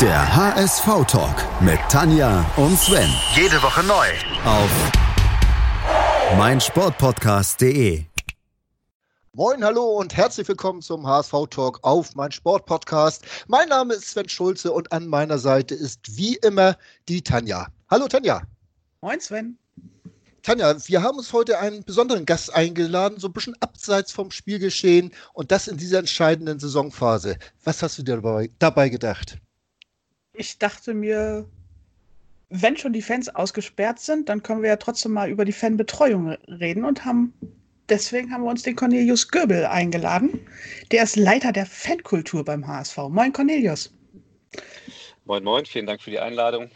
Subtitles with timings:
[0.00, 3.08] Der HSV-Talk mit Tanja und Sven.
[3.36, 4.06] Jede Woche neu.
[4.44, 4.68] Auf
[6.36, 8.04] meinsportpodcast.de.
[9.34, 13.24] Moin, hallo und herzlich willkommen zum HSV-Talk auf mein Sportpodcast.
[13.46, 16.76] Mein Name ist Sven Schulze und an meiner Seite ist wie immer
[17.08, 17.68] die Tanja.
[17.88, 18.42] Hallo Tanja.
[19.00, 19.56] Moin Sven.
[20.42, 25.12] Tanja, wir haben uns heute einen besonderen Gast eingeladen, so ein bisschen abseits vom Spielgeschehen
[25.34, 27.38] und das in dieser entscheidenden Saisonphase.
[27.62, 29.38] Was hast du dir dabei, dabei gedacht?
[30.34, 31.48] Ich dachte mir,
[32.50, 36.30] wenn schon die Fans ausgesperrt sind, dann können wir ja trotzdem mal über die Fanbetreuung
[36.48, 37.32] reden und haben
[37.88, 40.40] deswegen haben wir uns den Cornelius Göbel eingeladen.
[40.90, 42.96] Der ist Leiter der Fankultur beim HSV.
[43.08, 43.92] Moin Cornelius.
[45.24, 46.70] Moin, moin, vielen Dank für die Einladung.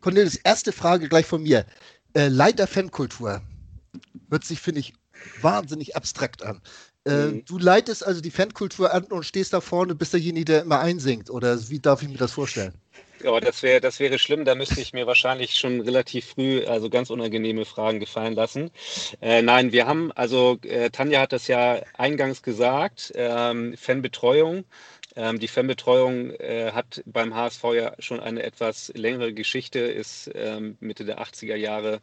[0.00, 1.64] Cornelius, erste Frage gleich von mir
[2.14, 3.42] äh, Leiter Fankultur.
[4.30, 4.94] Hört sich, finde ich,
[5.40, 6.60] wahnsinnig abstrakt an.
[7.06, 7.44] Äh, mhm.
[7.44, 11.30] Du leitest also die Fankultur an und stehst da vorne, bist derjenige, der immer einsingt.
[11.30, 12.74] Oder wie darf ich mir das vorstellen?
[13.22, 14.44] Ja, das wäre das wäre schlimm.
[14.44, 18.70] Da müsste ich mir wahrscheinlich schon relativ früh also ganz unangenehme Fragen gefallen lassen.
[19.22, 24.64] Äh, nein, wir haben, also äh, Tanja hat das ja eingangs gesagt, ähm, Fanbetreuung
[25.16, 30.76] ähm, die Fanbetreuung äh, hat beim HSV ja schon eine etwas längere Geschichte, ist ähm,
[30.80, 32.00] Mitte der 80er Jahre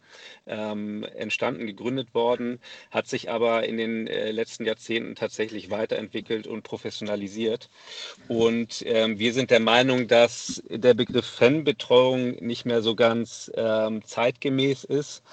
[0.48, 2.60] ähm, entstanden, gegründet worden,
[2.92, 7.70] hat sich aber in den äh, letzten Jahrzehnten tatsächlich weiterentwickelt und professionalisiert.
[8.28, 14.04] Und ähm, wir sind der Meinung, dass der Begriff Fanbetreuung nicht mehr so ganz ähm,
[14.04, 15.24] zeitgemäß ist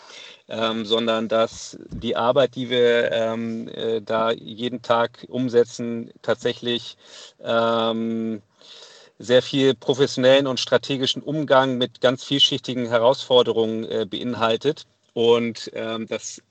[0.50, 6.96] ähm, sondern dass die Arbeit, die wir ähm, äh, da jeden Tag umsetzen, tatsächlich
[7.42, 8.42] ähm,
[9.18, 14.86] sehr viel professionellen und strategischen Umgang mit ganz vielschichtigen Herausforderungen äh, beinhaltet.
[15.12, 16.42] Und ähm, dass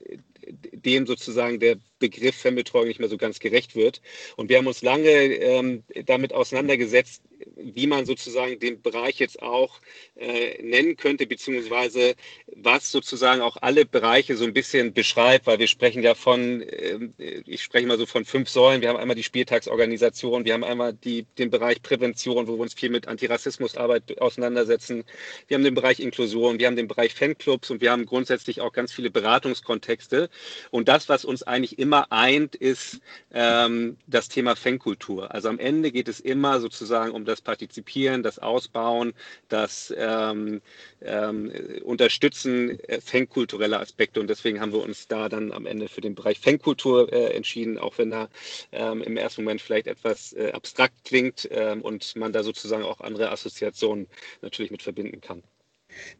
[0.73, 4.02] dem sozusagen der Begriff Fanbetreuung nicht mehr so ganz gerecht wird.
[4.36, 7.22] Und wir haben uns lange ähm, damit auseinandergesetzt,
[7.55, 9.80] wie man sozusagen den Bereich jetzt auch
[10.16, 12.16] äh, nennen könnte, beziehungsweise
[12.47, 17.09] was sozusagen auch alle Bereiche so ein bisschen beschreibt, weil wir sprechen ja von, äh,
[17.45, 18.82] ich spreche mal so von fünf Säulen.
[18.82, 22.73] Wir haben einmal die Spieltagsorganisation, wir haben einmal die, den Bereich Prävention, wo wir uns
[22.73, 25.04] viel mit Antirassismusarbeit auseinandersetzen.
[25.48, 28.73] Wir haben den Bereich Inklusion, wir haben den Bereich Fanclubs und wir haben grundsätzlich auch
[28.73, 30.30] ganz viele Beratungskontexte.
[30.71, 33.02] Und das, was uns eigentlich immer eint, ist
[33.32, 35.33] ähm, das Thema Fankultur.
[35.33, 39.14] Also am Ende geht es immer sozusagen um das Partizipieren, das Ausbauen,
[39.48, 40.61] das ähm,
[41.02, 41.52] ähm,
[41.83, 44.20] Unterstützen äh, fankultureller Aspekte.
[44.20, 47.77] Und deswegen haben wir uns da dann am Ende für den Bereich Fankultur äh, entschieden,
[47.77, 48.30] auch wenn da
[48.71, 53.02] ähm, im ersten Moment vielleicht etwas äh, abstrakt klingt ähm, und man da sozusagen auch
[53.02, 54.08] andere Assoziationen
[54.42, 55.44] natürlich mit verbinden kann.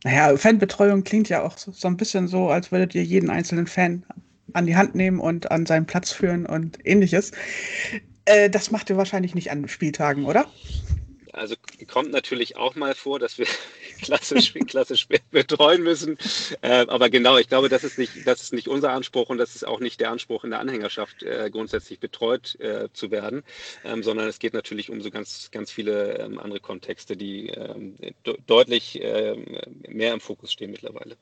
[0.03, 3.68] Naja, Fanbetreuung klingt ja auch so, so ein bisschen so, als würdet ihr jeden einzelnen
[3.68, 4.03] Fan
[4.54, 7.32] an die Hand nehmen und an seinen Platz führen und ähnliches.
[8.26, 10.46] Äh, das macht ihr wahrscheinlich nicht an Spieltagen, oder?
[11.34, 11.56] Also
[11.88, 13.46] kommt natürlich auch mal vor, dass wir
[14.02, 16.18] klassisch, klassisch betreuen müssen.
[16.62, 19.56] Äh, aber genau, ich glaube, das ist, nicht, das ist nicht unser Anspruch und das
[19.56, 23.44] ist auch nicht der Anspruch in der Anhängerschaft, äh, grundsätzlich betreut äh, zu werden,
[23.84, 27.96] ähm, sondern es geht natürlich um so ganz, ganz viele ähm, andere Kontexte, die ähm,
[28.26, 29.46] de deutlich ähm,
[29.88, 31.16] mehr im Fokus stehen mittlerweile.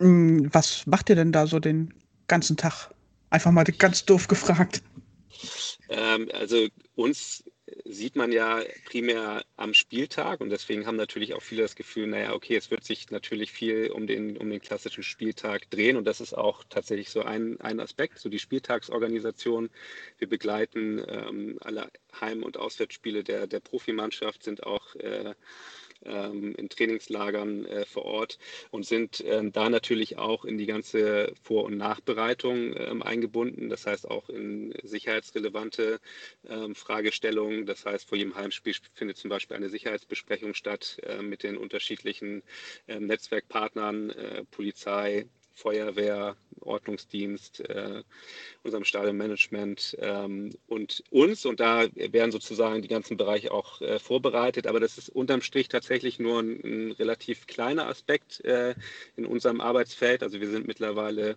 [0.00, 1.94] Hm, was macht ihr denn da so den
[2.26, 2.90] ganzen Tag?
[3.30, 4.82] Einfach mal ganz doof gefragt.
[5.88, 7.44] Ähm, also uns
[7.84, 12.32] sieht man ja primär am Spieltag und deswegen haben natürlich auch viele das Gefühl, naja,
[12.32, 16.20] okay, es wird sich natürlich viel um den, um den klassischen Spieltag drehen und das
[16.20, 19.70] ist auch tatsächlich so ein, ein Aspekt, so die Spieltagsorganisation.
[20.18, 25.34] Wir begleiten ähm, alle Heim- und Auswärtsspiele der, der Profimannschaft, sind auch äh,
[26.02, 28.38] in Trainingslagern äh, vor Ort
[28.70, 33.68] und sind ähm, da natürlich auch in die ganze Vor- und Nachbereitung ähm, eingebunden.
[33.68, 36.00] Das heißt auch in sicherheitsrelevante
[36.48, 37.66] ähm, Fragestellungen.
[37.66, 42.42] Das heißt, vor jedem Heimspiel findet zum Beispiel eine Sicherheitsbesprechung statt äh, mit den unterschiedlichen
[42.86, 48.02] Netzwerkpartnern, äh, Polizei, Feuerwehr, Ordnungsdienst, äh,
[48.62, 51.46] unserem Stadionmanagement ähm, und uns.
[51.46, 54.66] Und da werden sozusagen die ganzen Bereiche auch äh, vorbereitet.
[54.66, 58.74] Aber das ist unterm Strich tatsächlich nur ein, ein relativ kleiner Aspekt äh,
[59.16, 60.22] in unserem Arbeitsfeld.
[60.22, 61.36] Also wir sind mittlerweile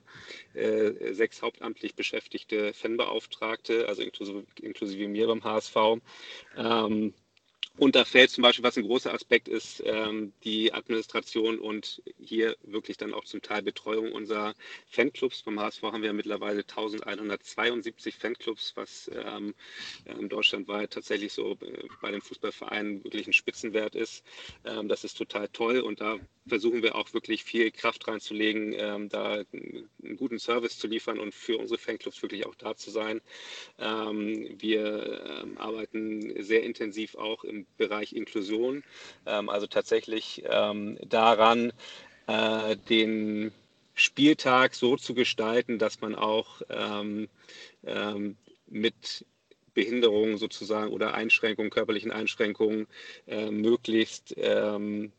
[0.54, 5.76] äh, sechs hauptamtlich beschäftigte Fanbeauftragte, also inklusive, inklusive mir beim HSV.
[6.58, 7.14] Ähm,
[7.78, 12.58] und da fällt zum Beispiel, was ein großer Aspekt ist, ähm, die Administration und hier
[12.64, 14.54] wirklich dann auch zum Teil Betreuung unserer
[14.88, 15.44] Fanclubs.
[15.44, 19.56] Beim HSV haben wir mittlerweile 1172 Fanclubs, was ähm,
[20.06, 24.24] ähm, deutschlandweit tatsächlich so äh, bei den Fußballvereinen wirklich ein Spitzenwert ist.
[24.64, 29.44] Das ist total toll und da versuchen wir auch wirklich viel Kraft reinzulegen, ähm, da
[29.54, 33.22] einen guten Service zu liefern und für unsere Fanclubs wirklich auch da zu sein.
[33.78, 38.84] Ähm, wir ähm, arbeiten sehr intensiv auch im Bereich Inklusion,
[39.26, 41.72] ähm, also tatsächlich ähm, daran,
[42.28, 43.52] äh, den
[43.94, 47.28] Spieltag so zu gestalten, dass man auch ähm,
[48.68, 49.26] mit
[49.74, 52.88] Behinderungen sozusagen oder Einschränkungen, körperlichen Einschränkungen
[53.28, 55.14] äh, möglichst ähm,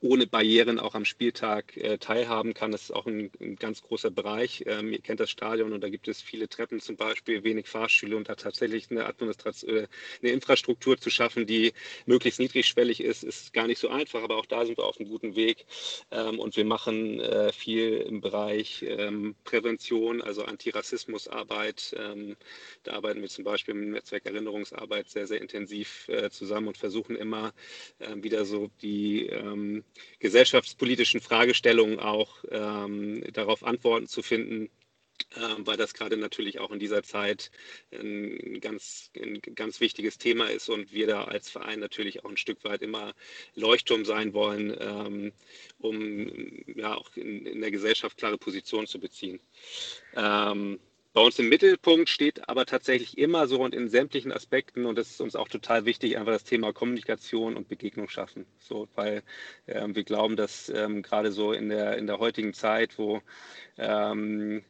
[0.00, 2.72] ohne Barrieren auch am Spieltag äh, teilhaben kann.
[2.72, 4.64] Das ist auch ein, ein ganz großer Bereich.
[4.66, 8.16] Ähm, ihr kennt das Stadion und da gibt es viele Treppen zum Beispiel, wenig Fahrstühle
[8.16, 9.86] und da tatsächlich eine, Administration, äh,
[10.22, 11.72] eine Infrastruktur zu schaffen, die
[12.06, 14.22] möglichst niedrigschwellig ist, ist gar nicht so einfach.
[14.22, 15.64] Aber auch da sind wir auf einem guten Weg
[16.10, 21.94] ähm, und wir machen äh, viel im Bereich ähm, Prävention, also Antirassismusarbeit.
[21.98, 22.36] Ähm,
[22.82, 27.16] da arbeiten wir zum Beispiel im Netzwerk Erinnerungsarbeit sehr, sehr intensiv äh, zusammen und versuchen
[27.16, 27.54] immer
[28.00, 29.82] äh, wieder so die ähm,
[30.18, 34.70] gesellschaftspolitischen Fragestellungen auch ähm, darauf Antworten zu finden,
[35.36, 37.50] äh, weil das gerade natürlich auch in dieser Zeit
[37.92, 42.36] ein ganz, ein ganz wichtiges Thema ist und wir da als Verein natürlich auch ein
[42.36, 43.14] Stück weit immer
[43.54, 45.32] Leuchtturm sein wollen, ähm,
[45.78, 49.40] um ja auch in, in, der Gesellschaft klare Positionen zu beziehen.
[50.16, 50.80] Ähm,
[51.14, 55.10] bei uns im Mittelpunkt steht aber tatsächlich immer so und in sämtlichen Aspekten, und das
[55.10, 58.46] ist uns auch total wichtig, einfach das Thema Kommunikation und Begegnung schaffen.
[58.58, 59.22] So, weil
[59.68, 63.22] ähm, wir glauben, dass ähm, gerade so in der, in der heutigen Zeit, wo
[63.78, 64.64] ähm,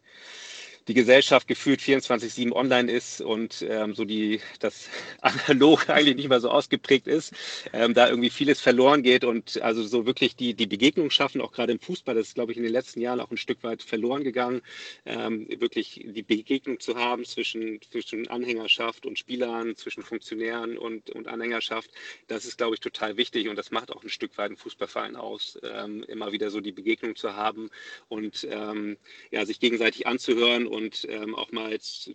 [0.89, 4.89] die Gesellschaft gefühlt 24-7 online ist und ähm, so die, das
[5.21, 7.33] analog eigentlich nicht mehr so ausgeprägt ist,
[7.73, 11.53] ähm, da irgendwie vieles verloren geht und also so wirklich die, die Begegnung schaffen, auch
[11.53, 13.83] gerade im Fußball, das ist, glaube ich, in den letzten Jahren auch ein Stück weit
[13.83, 14.61] verloren gegangen,
[15.07, 21.29] ähm, wirklich die Begegnung zu haben zwischen, zwischen Anhängerschaft und Spielern, zwischen Funktionären und, und
[21.29, 21.91] Anhängerschaft,
[22.27, 25.17] das ist, glaube ich, total wichtig und das macht auch ein Stück weit einen Fußballverein
[25.17, 27.71] aus, ähm, immer wieder so die Begegnung zu haben
[28.09, 28.99] und ähm,
[29.31, 32.11] ja, sich gegenseitig anzuhören und ähm, auch mal jetzt,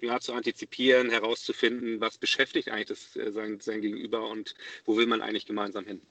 [0.00, 4.54] ja, zu antizipieren, herauszufinden, was beschäftigt eigentlich das, äh, sein, sein Gegenüber und
[4.84, 6.02] wo will man eigentlich gemeinsam hin.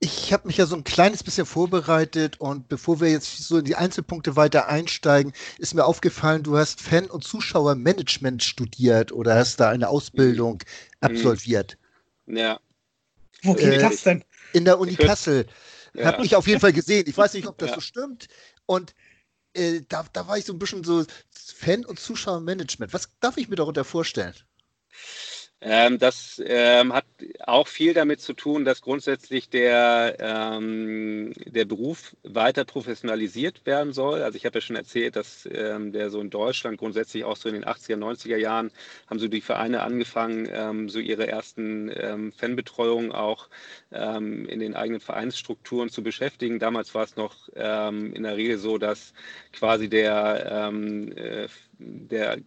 [0.00, 3.64] Ich habe mich ja so ein kleines bisschen vorbereitet und bevor wir jetzt so in
[3.64, 9.60] die Einzelpunkte weiter einsteigen, ist mir aufgefallen, du hast Fan- und Zuschauermanagement studiert oder hast
[9.60, 10.96] da eine Ausbildung mhm.
[11.00, 11.78] absolviert.
[12.26, 12.58] Ja.
[13.42, 14.24] Wo geht äh, das denn?
[14.52, 15.46] In der Uni Kassel.
[15.94, 16.06] Ja.
[16.06, 17.04] Habe ich auf jeden Fall gesehen.
[17.06, 17.74] Ich weiß nicht, ob das ja.
[17.76, 18.26] so stimmt.
[18.66, 18.94] Und
[19.56, 22.92] äh, da, da war ich so ein bisschen so Fan- und Zuschauermanagement.
[22.92, 24.34] Was darf ich mir darunter vorstellen?
[25.62, 27.06] Ähm, das ähm, hat
[27.40, 34.22] auch viel damit zu tun, dass grundsätzlich der, ähm, der Beruf weiter professionalisiert werden soll.
[34.22, 37.48] Also ich habe ja schon erzählt, dass ähm, der so in Deutschland grundsätzlich auch so
[37.48, 38.70] in den 80er, 90er Jahren
[39.06, 43.48] haben so die Vereine angefangen, ähm, so ihre ersten ähm, Fanbetreuungen auch
[43.90, 46.58] in den eigenen Vereinsstrukturen zu beschäftigen.
[46.58, 49.14] Damals war es noch in der Regel so, dass
[49.52, 50.70] quasi der,
[51.16, 51.48] äh,
[51.78, 52.38] der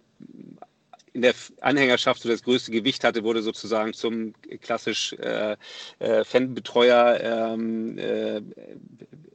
[1.13, 5.55] in der Anhängerschaft so das größte Gewicht hatte, wurde sozusagen zum klassisch äh,
[5.99, 8.41] äh, Fanbetreuer ähm, äh,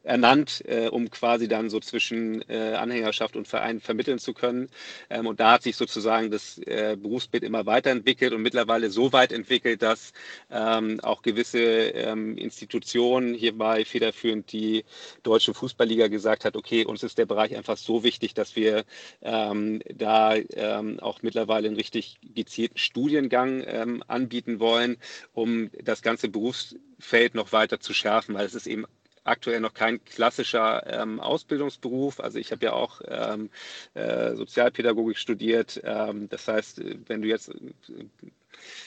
[0.05, 4.69] ernannt, äh, um quasi dann so zwischen äh, Anhängerschaft und Verein vermitteln zu können.
[5.11, 9.33] Ähm, und da hat sich sozusagen das äh, Berufsbild immer weiterentwickelt und mittlerweile so weit
[9.33, 10.13] entwickelt, dass
[10.51, 14.85] ähm, auch gewisse ähm, Institutionen hierbei federführend die
[15.23, 18.85] Deutsche Fußballliga gesagt hat, okay, uns ist der Bereich einfach so wichtig, dass wir
[19.23, 24.97] ähm, da ähm, auch mittlerweile einen richtig gezielten Studiengang ähm, anbieten wollen,
[25.33, 28.87] um das ganze Berufsfeld noch weiter zu schärfen, weil es ist eben
[29.25, 32.21] aktuell noch kein klassischer ähm, Ausbildungsberuf.
[32.21, 33.51] Also ich habe ja auch ähm,
[33.95, 35.81] äh, Sozialpädagogik studiert.
[35.83, 37.51] Ähm, das heißt, wenn du jetzt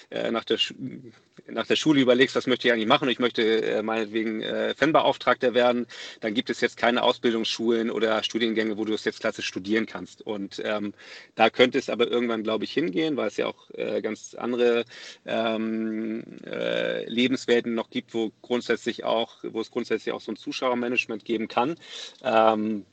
[0.10, 0.58] äh, nach, der,
[1.48, 5.54] nach der Schule überlegst, was möchte ich eigentlich machen, ich möchte äh, meinetwegen äh, Fanbeauftragter
[5.54, 5.88] werden,
[6.22, 10.22] dann gibt es jetzt keine Ausbildungsschulen oder Studiengänge, wo du es jetzt klassisch studieren kannst.
[10.22, 10.94] Und ähm,
[11.36, 14.86] da könnte es aber irgendwann, glaube ich, hingehen, weil es ja auch äh, ganz andere
[15.26, 21.26] ähm, äh, Lebenswelten noch gibt, wo grundsätzlich auch, wo es grundsätzlich auch so ein Zuschauermanagement
[21.26, 21.76] geben kann.
[22.24, 22.86] Ähm,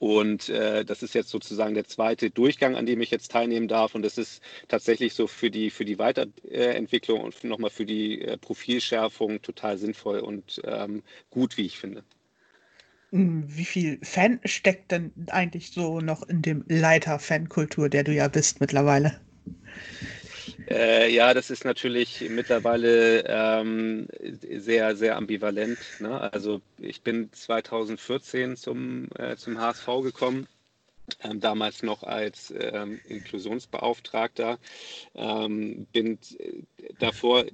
[0.00, 3.94] und äh, das ist jetzt sozusagen der zweite Durchgang, an dem ich jetzt teilnehmen darf.
[3.94, 8.38] Und das ist tatsächlich so für die, für die Weiterentwicklung und nochmal für die äh,
[8.38, 12.02] Profilschärfung total sinnvoll und ähm, gut, wie ich finde.
[13.12, 18.14] Hm, wie viel Fan steckt denn eigentlich so noch in dem Leiter Fankultur, der du
[18.14, 19.20] ja bist mittlerweile?
[20.68, 25.78] Äh, ja, das ist natürlich mittlerweile ähm, sehr, sehr ambivalent.
[26.00, 26.32] Ne?
[26.32, 30.46] Also ich bin 2014 zum, äh, zum HSV gekommen.
[31.22, 34.58] Ähm, damals noch als ähm, Inklusionsbeauftragter,
[35.14, 36.62] ähm, bin äh,
[37.00, 37.44] davor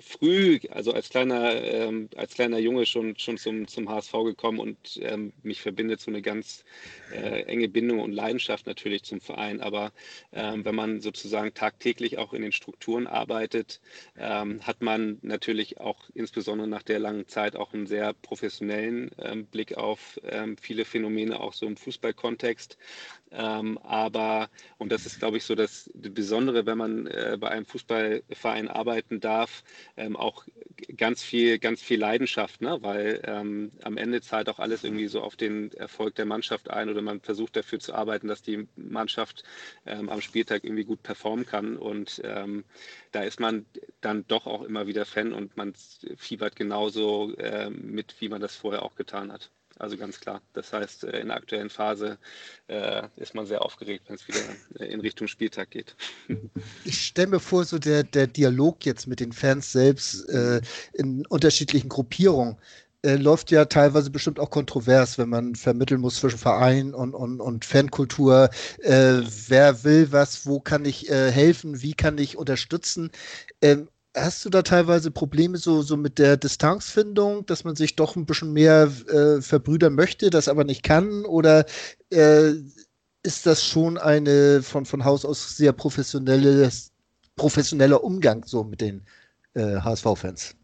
[0.00, 4.98] früh, also als kleiner, ähm, als kleiner Junge schon, schon zum, zum HSV gekommen und
[5.02, 6.64] ähm, mich verbindet so eine ganz
[7.12, 9.60] äh, enge Bindung und Leidenschaft natürlich zum Verein.
[9.60, 9.92] Aber
[10.32, 13.80] ähm, wenn man sozusagen tagtäglich auch in den Strukturen arbeitet,
[14.16, 19.46] ähm, hat man natürlich auch insbesondere nach der langen Zeit auch einen sehr professionellen ähm,
[19.46, 22.78] Blick auf ähm, viele Phänomene, auch so im Fußballkontext.
[23.32, 27.64] Ähm, aber, und das ist, glaube ich, so das Besondere, wenn man äh, bei einem
[27.64, 29.62] Fußballverein arbeiten darf,
[29.96, 30.44] ähm, auch
[30.96, 32.78] ganz viel, ganz viel Leidenschaft, ne?
[32.80, 36.88] weil ähm, am Ende zahlt auch alles irgendwie so auf den Erfolg der Mannschaft ein
[36.88, 39.44] oder man versucht dafür zu arbeiten, dass die Mannschaft
[39.86, 41.76] ähm, am Spieltag irgendwie gut performen kann.
[41.76, 42.64] Und ähm,
[43.12, 43.66] da ist man
[44.00, 45.74] dann doch auch immer wieder Fan und man
[46.16, 49.50] fiebert genauso äh, mit, wie man das vorher auch getan hat.
[49.80, 50.42] Also ganz klar.
[50.52, 52.18] Das heißt, äh, in der aktuellen Phase
[52.66, 54.40] äh, ist man sehr aufgeregt, wenn es wieder
[54.78, 55.96] äh, in Richtung Spieltag geht.
[56.84, 60.60] Ich stelle mir vor, so der, der Dialog jetzt mit den Fans selbst äh,
[60.92, 62.56] in unterschiedlichen Gruppierungen
[63.02, 67.40] äh, läuft ja teilweise bestimmt auch kontrovers, wenn man vermitteln muss zwischen Verein und, und,
[67.40, 68.50] und Fankultur.
[68.80, 73.10] Äh, wer will was, wo kann ich helfen, wie kann ich unterstützen?
[73.62, 78.16] Ähm, Hast du da teilweise Probleme so, so mit der Distanzfindung, dass man sich doch
[78.16, 81.24] ein bisschen mehr äh, verbrüdern möchte, das aber nicht kann?
[81.24, 81.64] Oder
[82.10, 82.52] äh,
[83.22, 86.92] ist das schon eine von, von Haus aus sehr professionelles,
[87.36, 89.02] professioneller Umgang so mit den
[89.54, 90.56] äh, HSV-Fans?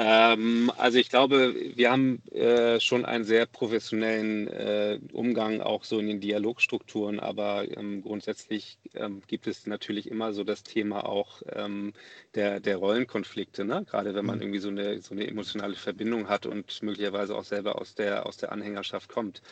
[0.00, 5.98] Ähm, also ich glaube, wir haben äh, schon einen sehr professionellen äh, Umgang auch so
[5.98, 11.42] in den Dialogstrukturen, aber ähm, grundsätzlich ähm, gibt es natürlich immer so das Thema auch
[11.52, 11.94] ähm,
[12.36, 13.84] der, der Rollenkonflikte, ne?
[13.90, 14.42] gerade wenn man mhm.
[14.42, 18.36] irgendwie so eine, so eine emotionale Verbindung hat und möglicherweise auch selber aus der, aus
[18.36, 19.42] der Anhängerschaft kommt.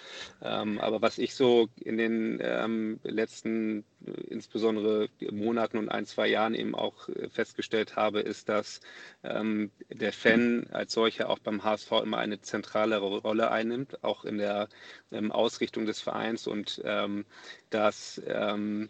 [0.42, 3.84] Ähm, aber was ich so in den ähm, letzten
[4.28, 8.80] insbesondere Monaten und ein, zwei Jahren eben auch äh, festgestellt habe, ist, dass
[9.24, 10.35] der Fan
[10.70, 14.68] als solcher auch beim HSV immer eine zentrale Rolle einnimmt, auch in der
[15.12, 17.24] ähm, Ausrichtung des Vereins und ähm,
[17.70, 18.88] dass ähm,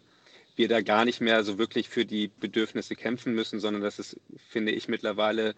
[0.55, 4.19] wir da gar nicht mehr so wirklich für die Bedürfnisse kämpfen müssen, sondern dass es,
[4.49, 5.53] finde ich, mittlerweile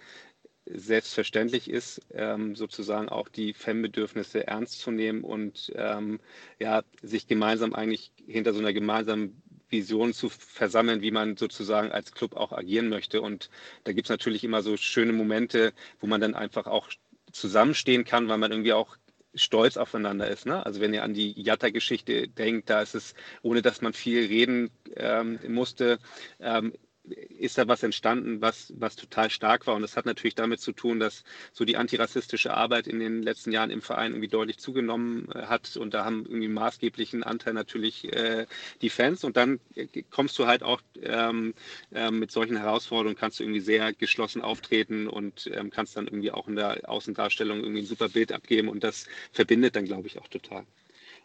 [0.65, 6.19] selbstverständlich ist, ähm, sozusagen auch die Fanbedürfnisse ernst zu nehmen und ähm,
[6.59, 12.11] ja, sich gemeinsam eigentlich hinter so einer gemeinsamen Vision zu versammeln, wie man sozusagen als
[12.11, 13.21] Club auch agieren möchte.
[13.21, 13.49] Und
[13.83, 16.89] da gibt es natürlich immer so schöne Momente, wo man dann einfach auch
[17.31, 18.97] zusammenstehen kann, weil man irgendwie auch
[19.35, 20.45] stolz aufeinander ist.
[20.45, 20.65] Ne?
[20.65, 24.71] Also wenn ihr an die Jatta-Geschichte denkt, da ist es, ohne dass man viel reden
[24.95, 25.99] ähm, musste,
[26.39, 26.73] ähm,
[27.09, 29.75] ist da was entstanden, was, was total stark war.
[29.75, 33.51] Und das hat natürlich damit zu tun, dass so die antirassistische Arbeit in den letzten
[33.51, 35.77] Jahren im Verein irgendwie deutlich zugenommen äh, hat.
[35.77, 38.45] Und da haben irgendwie maßgeblichen Anteil natürlich äh,
[38.81, 39.23] die Fans.
[39.23, 41.53] Und dann äh, kommst du halt auch ähm,
[41.91, 46.31] äh, mit solchen Herausforderungen, kannst du irgendwie sehr geschlossen auftreten und ähm, kannst dann irgendwie
[46.31, 48.69] auch in der Außendarstellung irgendwie ein super Bild abgeben.
[48.69, 50.65] Und das verbindet dann, glaube ich, auch total.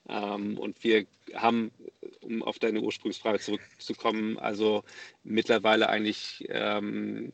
[0.08, 1.72] Ähm, und wir haben,
[2.20, 4.84] um auf deine Ursprungsfrage zurückzukommen, also
[5.22, 7.32] mittlerweile eigentlich ähm,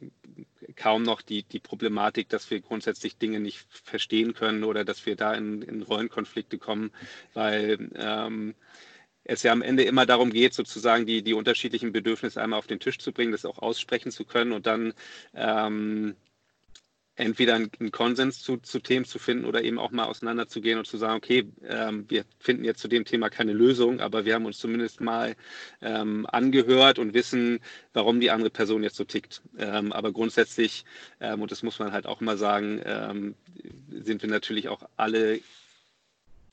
[0.77, 5.17] kaum noch die, die Problematik, dass wir grundsätzlich Dinge nicht verstehen können oder dass wir
[5.17, 6.93] da in, in Rollenkonflikte kommen,
[7.35, 8.55] weil ähm,
[9.25, 12.81] es ja am Ende immer darum geht, sozusagen die, die unterschiedlichen Bedürfnisse einmal auf den
[12.81, 14.95] Tisch zu bringen, das auch aussprechen zu können und dann
[15.35, 16.17] ähm,
[17.21, 20.97] entweder einen Konsens zu, zu, Themen zu finden oder eben auch mal auseinanderzugehen und zu
[20.97, 24.59] sagen, okay, ähm, wir finden jetzt zu dem Thema keine Lösung, aber wir haben uns
[24.59, 25.37] zumindest mal
[25.83, 27.61] ähm, angehört und wissen,
[27.93, 29.43] warum die andere Person jetzt so tickt.
[29.59, 30.85] Ähm, aber grundsätzlich,
[31.21, 33.35] ähm, und das muss man halt auch mal sagen, ähm,
[33.91, 35.41] sind wir natürlich auch alle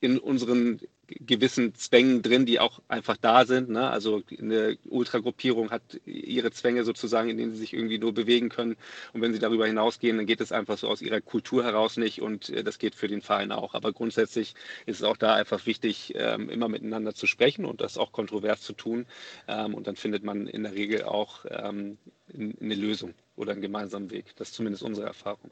[0.00, 3.70] in unseren gewissen Zwängen drin, die auch einfach da sind.
[3.70, 3.88] Ne?
[3.90, 8.76] Also eine Ultragruppierung hat ihre Zwänge sozusagen, in denen sie sich irgendwie nur bewegen können.
[9.12, 12.20] Und wenn sie darüber hinausgehen, dann geht es einfach so aus ihrer Kultur heraus nicht.
[12.20, 13.74] Und äh, das geht für den Verein auch.
[13.74, 14.54] Aber grundsätzlich
[14.86, 18.60] ist es auch da einfach wichtig, ähm, immer miteinander zu sprechen und das auch kontrovers
[18.60, 19.06] zu tun.
[19.46, 21.98] Ähm, und dann findet man in der Regel auch ähm,
[22.34, 24.36] eine Lösung oder einen gemeinsamen Weg.
[24.36, 25.50] Das ist zumindest unsere Erfahrung.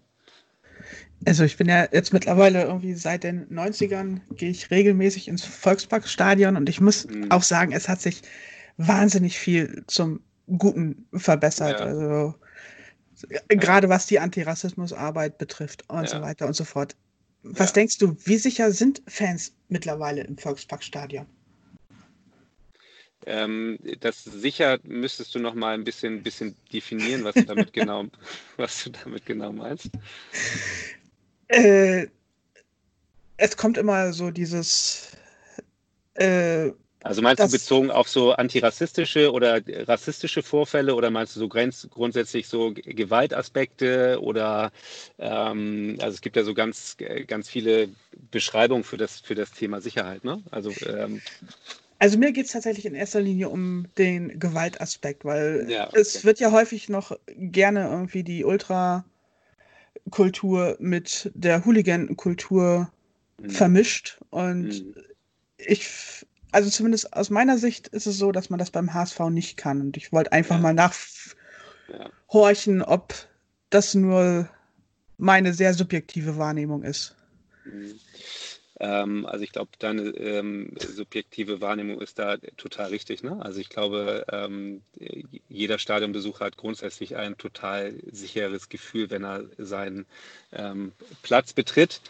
[1.24, 6.56] Also ich bin ja jetzt mittlerweile irgendwie seit den 90ern gehe ich regelmäßig ins Volksparkstadion
[6.56, 7.30] und ich muss mhm.
[7.30, 8.22] auch sagen, es hat sich
[8.76, 10.20] wahnsinnig viel zum
[10.58, 11.80] Guten verbessert.
[11.80, 11.86] Ja.
[11.86, 12.34] Also
[13.48, 16.08] gerade was die Antirassismusarbeit betrifft und ja.
[16.08, 16.94] so weiter und so fort.
[17.42, 17.74] Was ja.
[17.74, 21.26] denkst du, wie sicher sind Fans mittlerweile im Volksparkstadion?
[23.26, 28.04] Ähm, das sicher müsstest du noch mal ein bisschen, bisschen definieren, was du damit genau,
[28.56, 29.90] was du damit genau meinst.
[31.48, 32.06] Äh,
[33.36, 35.10] es kommt immer so dieses
[36.14, 36.70] äh,
[37.02, 41.48] Also meinst das, du bezogen auf so antirassistische oder rassistische Vorfälle oder meinst du so
[41.48, 44.70] grenz, grundsätzlich so Gewaltaspekte oder
[45.18, 47.88] ähm, also es gibt ja so ganz, ganz viele
[48.30, 50.42] Beschreibungen für das, für das Thema Sicherheit, ne?
[50.50, 51.20] Also ähm,
[51.98, 56.00] also mir geht es tatsächlich in erster Linie um den Gewaltaspekt, weil ja, okay.
[56.00, 59.06] es wird ja häufig noch gerne irgendwie die Ultrakultur
[60.78, 62.92] mit der Hooligan-Kultur
[63.38, 63.50] mhm.
[63.50, 64.20] vermischt.
[64.30, 64.94] Und mhm.
[65.56, 65.88] ich,
[66.52, 69.80] also zumindest aus meiner Sicht ist es so, dass man das beim HSV nicht kann.
[69.80, 70.62] Und ich wollte einfach ja.
[70.62, 72.88] mal nachhorchen, ja.
[72.88, 73.14] ob
[73.70, 74.50] das nur
[75.16, 77.16] meine sehr subjektive Wahrnehmung ist.
[77.64, 77.94] Mhm.
[78.78, 83.22] Ähm, also ich glaube, deine ähm, subjektive Wahrnehmung ist da total richtig.
[83.22, 83.38] Ne?
[83.40, 84.82] Also ich glaube, ähm,
[85.48, 90.06] jeder Stadionbesucher hat grundsätzlich ein total sicheres Gefühl, wenn er seinen
[90.52, 90.92] ähm,
[91.22, 92.00] Platz betritt.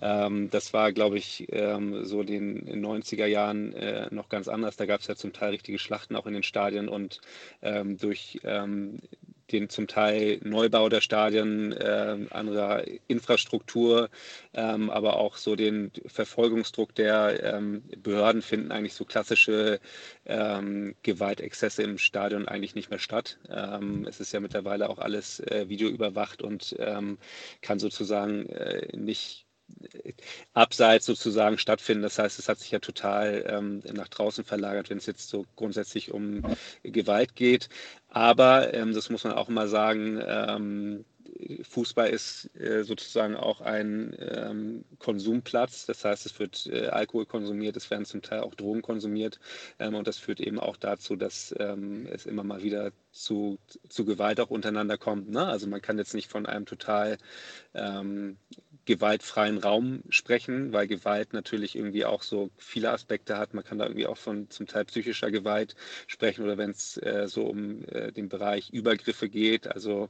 [0.00, 2.26] Ähm, das war, glaube ich, ähm, so in
[2.66, 4.76] den 90er Jahren äh, noch ganz anders.
[4.76, 7.20] Da gab es ja zum Teil richtige Schlachten auch in den Stadien und
[7.60, 8.40] durch
[9.52, 14.10] den zum Teil Neubau der Stadien, äh, anderer Infrastruktur,
[14.54, 19.80] ähm, aber auch so den Verfolgungsdruck der ähm, Behörden finden eigentlich so klassische
[20.26, 23.38] ähm, Gewaltexzesse im Stadion eigentlich nicht mehr statt.
[23.48, 27.18] Ähm, es ist ja mittlerweile auch alles äh, videoüberwacht und ähm,
[27.60, 29.41] kann sozusagen äh, nicht
[30.54, 32.02] abseits sozusagen stattfinden.
[32.02, 35.44] Das heißt, es hat sich ja total ähm, nach draußen verlagert, wenn es jetzt so
[35.56, 36.42] grundsätzlich um
[36.82, 37.68] Gewalt geht.
[38.08, 41.04] Aber, ähm, das muss man auch mal sagen, ähm,
[41.62, 45.86] Fußball ist äh, sozusagen auch ein ähm, Konsumplatz.
[45.86, 49.40] Das heißt, es wird äh, Alkohol konsumiert, es werden zum Teil auch Drogen konsumiert.
[49.78, 54.04] Ähm, und das führt eben auch dazu, dass ähm, es immer mal wieder zu, zu
[54.04, 55.30] Gewalt auch untereinander kommt.
[55.30, 55.46] Ne?
[55.46, 57.18] Also man kann jetzt nicht von einem total
[57.74, 58.36] ähm,
[58.84, 63.54] gewaltfreien Raum sprechen, weil Gewalt natürlich irgendwie auch so viele Aspekte hat.
[63.54, 67.28] Man kann da irgendwie auch von zum Teil psychischer Gewalt sprechen oder wenn es äh,
[67.28, 70.08] so um äh, den Bereich Übergriffe geht, also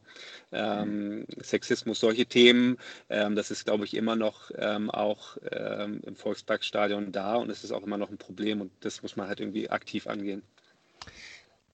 [0.52, 2.78] ähm, Sexismus, solche Themen.
[3.10, 7.64] Ähm, das ist, glaube ich, immer noch ähm, auch ähm, im Volksparkstadion da und es
[7.64, 10.42] ist auch immer noch ein Problem und das muss man halt irgendwie aktiv angehen.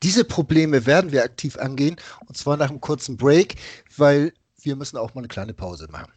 [0.03, 3.55] Diese Probleme werden wir aktiv angehen und zwar nach einem kurzen Break,
[3.97, 6.13] weil wir müssen auch mal eine kleine Pause machen.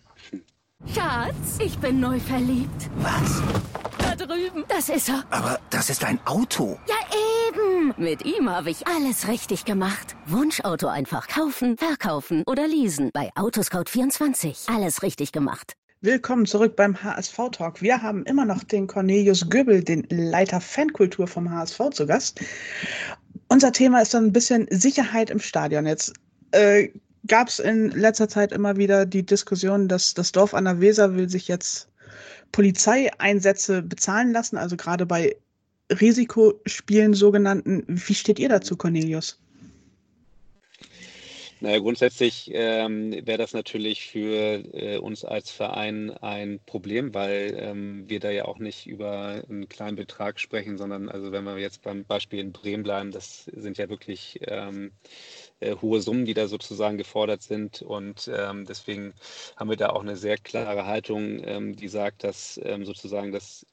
[0.87, 2.89] Schatz, ich bin neu verliebt.
[2.97, 3.41] Was?
[3.99, 4.65] Da drüben.
[4.67, 5.23] Das ist er.
[5.29, 6.77] Aber das ist ein Auto.
[6.87, 6.95] Ja,
[7.47, 7.93] eben.
[7.97, 10.15] Mit ihm habe ich alles richtig gemacht.
[10.25, 13.11] Wunschauto einfach kaufen, verkaufen oder leasen.
[13.13, 14.75] Bei Autoscout24.
[14.75, 15.73] Alles richtig gemacht.
[16.01, 17.81] Willkommen zurück beim HSV Talk.
[17.81, 22.41] Wir haben immer noch den Cornelius Göbel, den Leiter Fankultur vom HSV zu Gast.
[23.47, 25.85] Unser Thema ist dann ein bisschen Sicherheit im Stadion.
[25.85, 26.13] Jetzt
[26.51, 26.89] äh,
[27.27, 31.15] gab es in letzter Zeit immer wieder die Diskussion, dass das Dorf an der Weser
[31.15, 31.87] will sich jetzt
[32.51, 35.37] Polizeieinsätze bezahlen lassen, also gerade bei
[35.91, 37.83] Risikospielen sogenannten.
[37.87, 39.39] Wie steht ihr dazu, Cornelius?
[41.63, 48.09] Naja, grundsätzlich ähm, wäre das natürlich für äh, uns als Verein ein Problem, weil ähm,
[48.09, 51.83] wir da ja auch nicht über einen kleinen Betrag sprechen, sondern also wenn wir jetzt
[51.83, 54.91] beim Beispiel in Bremen bleiben, das sind ja wirklich ähm,
[55.59, 57.83] äh, hohe Summen, die da sozusagen gefordert sind.
[57.83, 59.13] Und ähm, deswegen
[59.55, 63.67] haben wir da auch eine sehr klare Haltung, ähm, die sagt, dass ähm, sozusagen das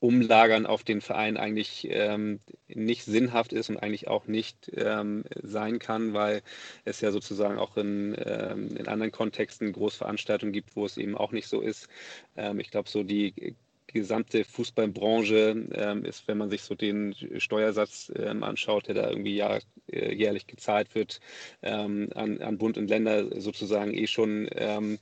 [0.00, 5.78] Umlagern auf den Verein eigentlich ähm, nicht sinnhaft ist und eigentlich auch nicht ähm, sein
[5.78, 6.42] kann, weil
[6.84, 11.32] es ja sozusagen auch in, ähm, in anderen Kontexten Großveranstaltungen gibt, wo es eben auch
[11.32, 11.88] nicht so ist.
[12.36, 13.54] Ähm, ich glaube, so die
[13.92, 19.36] gesamte Fußballbranche ähm, ist, wenn man sich so den Steuersatz ähm, anschaut, der da irgendwie
[19.36, 19.60] jahr,
[19.90, 21.20] äh, jährlich gezahlt wird,
[21.62, 24.98] ähm, an, an Bund und Länder sozusagen eh schon ähm,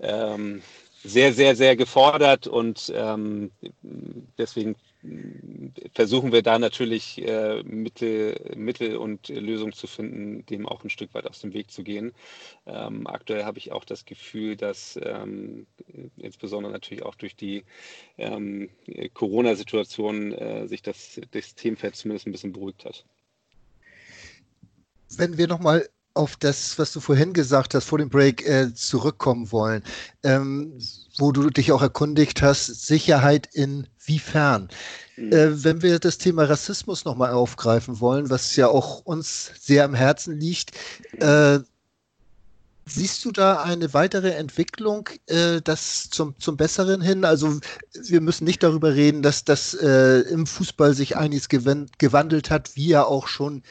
[0.00, 0.62] ähm,
[1.04, 3.50] sehr, sehr, sehr gefordert und ähm,
[4.38, 4.74] deswegen
[5.92, 11.12] versuchen wir da natürlich äh, Mittel, Mittel und Lösungen zu finden, dem auch ein Stück
[11.12, 12.12] weit aus dem Weg zu gehen.
[12.66, 15.66] Ähm, aktuell habe ich auch das Gefühl, dass ähm,
[16.16, 17.64] insbesondere natürlich auch durch die
[18.16, 18.70] ähm,
[19.12, 23.04] Corona-Situation äh, sich das, das Themenfeld zumindest ein bisschen beruhigt hat.
[25.16, 29.50] Wenn wir nochmal auf das, was du vorhin gesagt hast, vor dem Break äh, zurückkommen
[29.52, 29.82] wollen,
[30.22, 30.72] ähm,
[31.18, 34.68] wo du dich auch erkundigt hast, Sicherheit inwiefern.
[35.16, 35.32] Mhm.
[35.32, 39.94] Äh, wenn wir das Thema Rassismus nochmal aufgreifen wollen, was ja auch uns sehr am
[39.94, 40.72] Herzen liegt,
[41.20, 41.58] äh,
[42.86, 47.24] Siehst du da eine weitere Entwicklung, äh, das zum, zum Besseren hin?
[47.24, 47.58] Also
[47.94, 52.88] wir müssen nicht darüber reden, dass das äh, im Fußball sich einiges gewandelt hat, wie
[52.88, 53.62] ja auch schon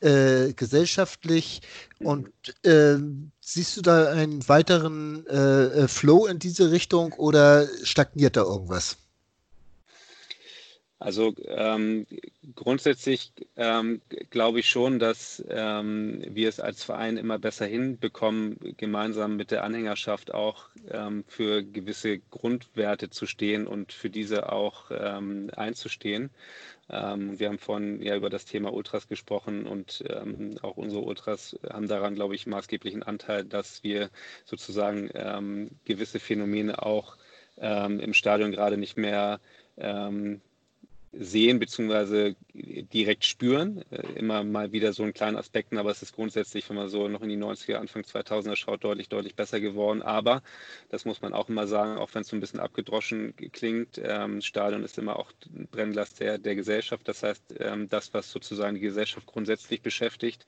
[0.00, 1.62] äh, gesellschaftlich.
[1.98, 2.30] Und
[2.64, 2.96] äh,
[3.40, 8.96] siehst du da einen weiteren äh, äh, Flow in diese Richtung oder stagniert da irgendwas?
[11.00, 12.06] Also ähm,
[12.54, 19.36] grundsätzlich ähm, glaube ich schon, dass ähm, wir es als Verein immer besser hinbekommen, gemeinsam
[19.36, 25.50] mit der Anhängerschaft auch ähm, für gewisse Grundwerte zu stehen und für diese auch ähm,
[25.56, 26.28] einzustehen.
[26.90, 30.04] Ähm, wir haben vorhin ja über das Thema Ultras gesprochen und
[30.60, 34.10] auch unsere Ultras haben daran, glaube ich, maßgeblichen Anteil, dass wir
[34.44, 37.16] sozusagen gewisse Phänomene auch
[37.56, 39.38] im Stadion gerade nicht mehr
[39.76, 40.40] ähm,
[41.12, 42.34] sehen bzw.
[42.54, 43.84] direkt spüren.
[43.90, 47.08] Äh, immer mal wieder so in kleinen Aspekten, aber es ist grundsätzlich, wenn man so
[47.08, 50.02] noch in die 90er, Anfang 2000er schaut, deutlich, deutlich besser geworden.
[50.02, 50.42] Aber,
[50.88, 54.40] das muss man auch immer sagen, auch wenn es so ein bisschen abgedroschen klingt, ähm,
[54.40, 57.08] Stadion ist immer auch ein Brennglas der, der Gesellschaft.
[57.08, 60.46] Das heißt, ähm, das, was sozusagen die Gesellschaft grundsätzlich beschäftigt,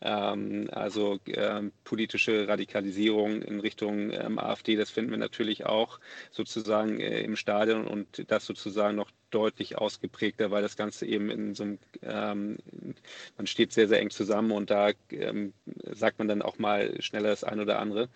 [0.00, 5.98] ähm, also ähm, politische Radikalisierung in Richtung ähm, AfD, das finden wir natürlich auch
[6.30, 11.54] sozusagen äh, im Stadion und das sozusagen noch deutlich ausgeprägter, weil das Ganze eben in
[11.54, 12.58] so einem, ähm,
[13.36, 15.52] man steht sehr, sehr eng zusammen und da ähm,
[15.92, 18.08] sagt man dann auch mal schneller das eine oder andere.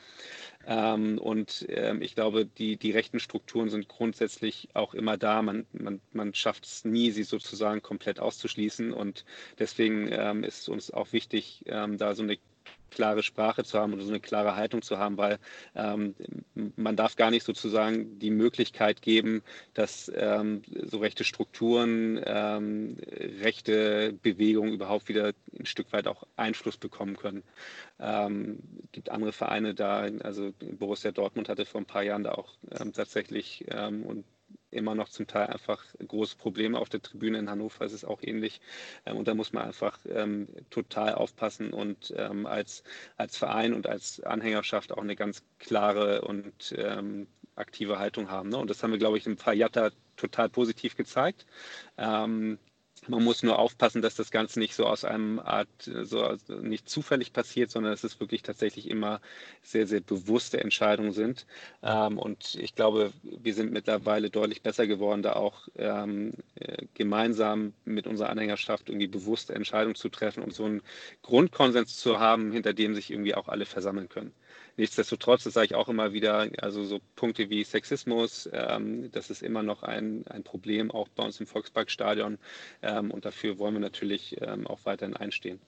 [0.67, 5.41] Ähm, und ähm, ich glaube, die, die rechten Strukturen sind grundsätzlich auch immer da.
[5.41, 8.93] Man, man, man schafft es nie, sie sozusagen komplett auszuschließen.
[8.93, 9.25] Und
[9.59, 12.39] deswegen ähm, ist uns auch wichtig, ähm, da so eine
[12.91, 15.39] klare Sprache zu haben oder so eine klare Haltung zu haben, weil
[15.75, 16.15] ähm,
[16.77, 19.43] man darf gar nicht sozusagen die Möglichkeit geben,
[19.75, 22.97] dass ähm, so rechte Strukturen, ähm,
[23.43, 27.43] rechte Bewegungen überhaupt wieder ein Stück weit auch Einfluss bekommen können.
[28.01, 28.61] Ähm,
[28.93, 32.93] gibt andere Vereine da, also Borussia Dortmund hatte vor ein paar Jahren da auch ähm,
[32.93, 34.25] tatsächlich ähm, und
[34.71, 38.23] immer noch zum Teil einfach große Probleme auf der Tribüne in Hannover ist es auch
[38.23, 38.61] ähnlich.
[39.07, 42.83] Ähm, und da muss man einfach ähm, total aufpassen und ähm, als,
[43.17, 47.27] als Verein und als Anhängerschaft auch eine ganz klare und ähm,
[47.57, 48.51] aktive Haltung haben.
[48.51, 48.59] Ne?
[48.59, 51.47] Und das haben wir, glaube ich, im Fall Jatta total positiv gezeigt.
[51.97, 52.59] Ähm,
[53.09, 57.33] man muss nur aufpassen, dass das Ganze nicht so aus einem Art, so nicht zufällig
[57.33, 59.21] passiert, sondern dass es wirklich tatsächlich immer
[59.63, 61.47] sehr, sehr bewusste Entscheidungen sind.
[61.83, 67.73] Ähm, und ich glaube, wir sind mittlerweile deutlich besser geworden, da auch ähm, äh, gemeinsam
[67.85, 70.83] mit unserer Anhängerschaft irgendwie bewusste Entscheidungen zu treffen und so einen
[71.23, 74.33] Grundkonsens zu haben, hinter dem sich irgendwie auch alle versammeln können.
[74.79, 79.43] Nichtsdestotrotz, das sage ich auch immer wieder, also so Punkte wie Sexismus, ähm, das ist
[79.43, 82.39] immer noch ein, ein Problem, auch bei uns im Volksparkstadion.
[82.83, 85.59] Ähm, und dafür wollen wir natürlich ähm, auch weiterhin einstehen,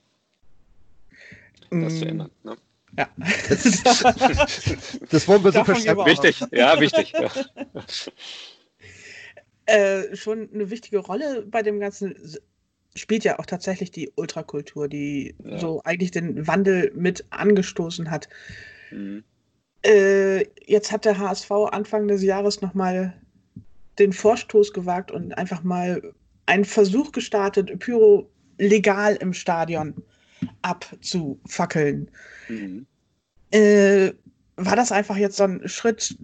[1.69, 1.97] das mm.
[1.99, 2.31] zu ändern.
[2.43, 2.55] Ne?
[2.97, 3.09] Ja.
[5.09, 6.05] das wollen wir so verstanden.
[6.05, 7.11] Wichtig, ja, wichtig.
[7.11, 7.29] Ja.
[9.65, 12.15] Äh, schon eine wichtige Rolle bei dem Ganzen
[12.95, 15.59] spielt ja auch tatsächlich die Ultrakultur, die ja.
[15.59, 18.29] so eigentlich den Wandel mit angestoßen hat.
[18.91, 19.23] Mhm.
[19.83, 23.13] Äh, jetzt hat der HSV Anfang des Jahres nochmal
[23.99, 26.13] den Vorstoß gewagt und einfach mal
[26.45, 29.95] einen Versuch gestartet, Pyro legal im Stadion
[30.61, 32.09] abzufackeln.
[32.47, 32.85] Mhm.
[33.51, 34.11] Äh,
[34.55, 36.15] war das einfach jetzt so ein Schritt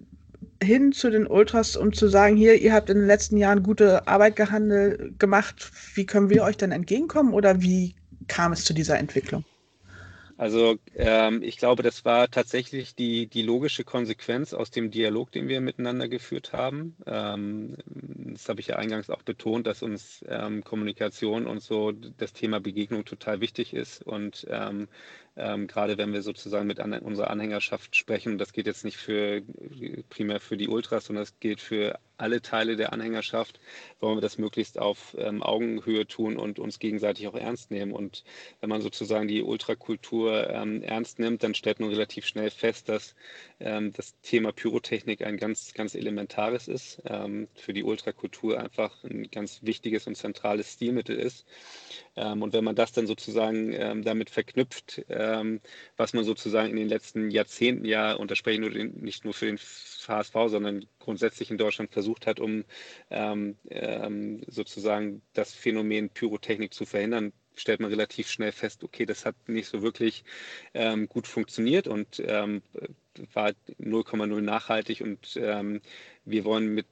[0.62, 4.06] hin zu den Ultras, um zu sagen, hier, ihr habt in den letzten Jahren gute
[4.08, 7.94] Arbeit gehandelt, gemacht, wie können wir euch denn entgegenkommen oder wie
[8.26, 9.44] kam es zu dieser Entwicklung?
[10.38, 15.48] Also ähm, ich glaube, das war tatsächlich die, die logische Konsequenz aus dem Dialog, den
[15.48, 16.96] wir miteinander geführt haben.
[17.06, 22.32] Ähm, das habe ich ja eingangs auch betont, dass uns ähm, Kommunikation und so das
[22.34, 24.00] Thema Begegnung total wichtig ist.
[24.04, 24.46] Und
[25.38, 29.42] ähm, gerade wenn wir sozusagen mit an, unserer Anhängerschaft sprechen, das geht jetzt nicht für
[30.10, 33.60] primär für die Ultras, sondern das gilt für alle Teile der Anhängerschaft,
[34.00, 37.92] wollen wir das möglichst auf ähm, Augenhöhe tun und uns gegenseitig auch ernst nehmen.
[37.92, 38.24] Und
[38.60, 43.14] wenn man sozusagen die Ultrakultur ähm, ernst nimmt, dann stellt man relativ schnell fest, dass
[43.60, 49.30] ähm, das Thema Pyrotechnik ein ganz, ganz elementares ist, ähm, für die Ultrakultur einfach ein
[49.30, 51.46] ganz wichtiges und zentrales Stilmittel ist.
[52.16, 55.04] Ähm, und wenn man das dann sozusagen ähm, damit verknüpft,
[55.96, 59.46] was man sozusagen in den letzten Jahrzehnten ja, und da spreche ich nicht nur für
[59.46, 62.64] den HSV, sondern grundsätzlich in Deutschland versucht hat, um
[63.10, 69.24] ähm, ähm, sozusagen das Phänomen Pyrotechnik zu verhindern, stellt man relativ schnell fest, okay, das
[69.24, 70.24] hat nicht so wirklich
[70.74, 72.62] ähm, gut funktioniert und ähm,
[73.32, 75.80] war 0,0 nachhaltig und ähm,
[76.24, 76.86] wir wollen mit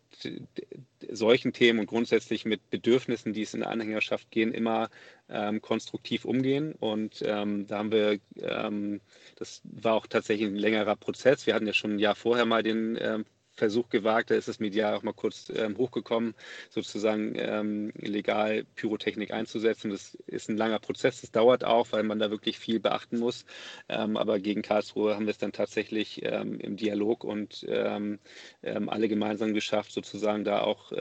[1.09, 4.89] solchen Themen und grundsätzlich mit Bedürfnissen, die es in der Anhängerschaft gehen, immer
[5.29, 6.73] ähm, konstruktiv umgehen.
[6.73, 9.01] Und ähm, da haben wir, ähm,
[9.37, 11.47] das war auch tatsächlich ein längerer Prozess.
[11.47, 13.27] Wir hatten ja schon ein Jahr vorher mal den ähm,
[13.57, 16.35] Versuch gewagt, da ist es medial auch mal kurz ähm, hochgekommen,
[16.71, 19.91] sozusagen ähm, legal Pyrotechnik einzusetzen.
[19.91, 23.45] Das ist ein langer Prozess, das dauert auch, weil man da wirklich viel beachten muss.
[23.89, 28.19] Ähm, aber gegen Karlsruhe haben wir es dann tatsächlich ähm, im Dialog und ähm,
[28.63, 30.93] ähm, alle gemeinsam geschafft, sozusagen da auch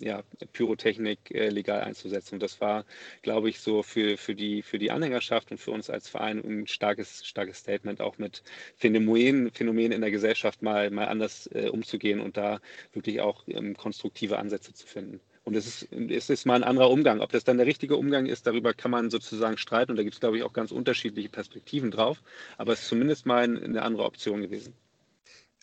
[0.00, 2.36] ja, Pyrotechnik äh, legal einzusetzen.
[2.36, 2.84] Und das war,
[3.22, 6.66] glaube ich, so für, für, die, für die Anhängerschaft und für uns als Verein ein
[6.66, 8.42] starkes, starkes Statement, auch mit
[8.76, 12.60] Phänomenen, Phänomenen in der Gesellschaft mal, mal anders äh, umzugehen und da
[12.92, 15.20] wirklich auch ähm, konstruktive Ansätze zu finden.
[15.44, 17.20] Und es ist, es ist mal ein anderer Umgang.
[17.20, 19.92] Ob das dann der richtige Umgang ist, darüber kann man sozusagen streiten.
[19.92, 22.22] Und da gibt es, glaube ich, auch ganz unterschiedliche Perspektiven drauf.
[22.56, 24.72] Aber es ist zumindest mal eine andere Option gewesen.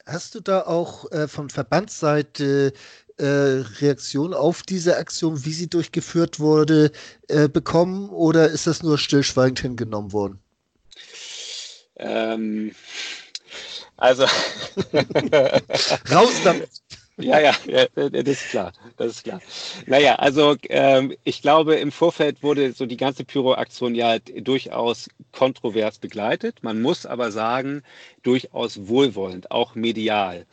[0.06, 2.74] Hast du da auch äh, von Verbandsseite
[3.17, 6.91] äh, Reaktion auf diese Aktion, wie sie durchgeführt wurde,
[7.28, 8.10] äh, bekommen?
[8.10, 10.39] Oder ist das nur stillschweigend hingenommen worden?
[11.98, 12.72] Ähm,
[14.01, 14.23] also.
[16.11, 16.69] Raus damit!
[17.17, 18.73] Ja, ja, ja, das ist klar.
[18.97, 19.41] Das ist klar.
[19.85, 25.99] Naja, also ähm, ich glaube, im Vorfeld wurde so die ganze Pyro-Aktion ja durchaus kontrovers
[25.99, 26.63] begleitet.
[26.63, 27.83] Man muss aber sagen,
[28.23, 30.47] durchaus wohlwollend, auch medial.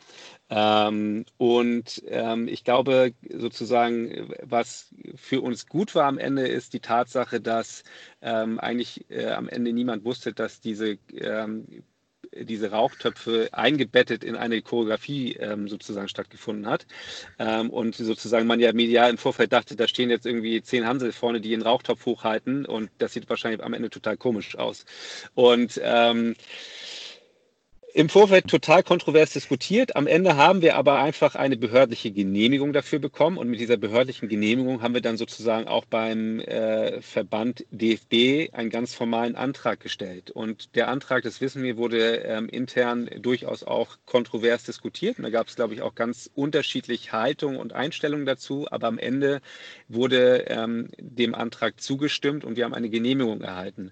[0.51, 6.79] Ähm, und ähm, ich glaube, sozusagen, was für uns gut war am Ende, ist die
[6.79, 7.83] Tatsache, dass
[8.21, 11.83] ähm, eigentlich äh, am Ende niemand wusste, dass diese ähm,
[12.35, 16.85] diese Rauchtöpfe eingebettet in eine Choreografie ähm, sozusagen stattgefunden hat.
[17.37, 21.11] Ähm, und sozusagen man ja medial im Vorfeld dachte, da stehen jetzt irgendwie zehn Hansel
[21.11, 24.85] vorne, die einen Rauchtopf hochhalten und das sieht wahrscheinlich am Ende total komisch aus.
[25.35, 26.35] Und ähm,
[27.93, 29.95] im Vorfeld total kontrovers diskutiert.
[29.95, 33.37] Am Ende haben wir aber einfach eine behördliche Genehmigung dafür bekommen.
[33.37, 38.69] Und mit dieser behördlichen Genehmigung haben wir dann sozusagen auch beim äh, Verband DFB einen
[38.69, 40.29] ganz formalen Antrag gestellt.
[40.29, 45.17] Und der Antrag, das wissen wir, wurde ähm, intern durchaus auch kontrovers diskutiert.
[45.17, 48.67] Und da gab es, glaube ich, auch ganz unterschiedliche Haltungen und Einstellungen dazu.
[48.69, 49.41] Aber am Ende
[49.87, 53.91] wurde ähm, dem Antrag zugestimmt und wir haben eine Genehmigung erhalten.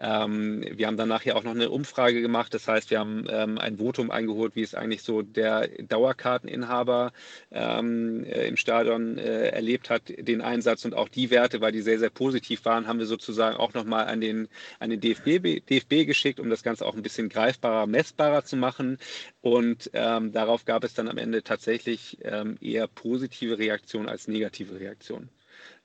[0.00, 2.54] Ähm, wir haben danach ja auch noch eine Umfrage gemacht.
[2.54, 7.12] Das heißt, wir haben ähm, ein Votum eingeholt, wie es eigentlich so der Dauerkarteninhaber
[7.50, 11.82] ähm, äh, im Stadion äh, erlebt hat, den Einsatz und auch die Werte, weil die
[11.82, 16.06] sehr, sehr positiv waren, haben wir sozusagen auch nochmal an den, an den DFB, DFB
[16.06, 18.98] geschickt, um das Ganze auch ein bisschen greifbarer, messbarer zu machen.
[19.40, 24.78] Und ähm, darauf gab es dann am Ende tatsächlich ähm, eher positive Reaktionen als negative
[24.78, 25.30] Reaktionen.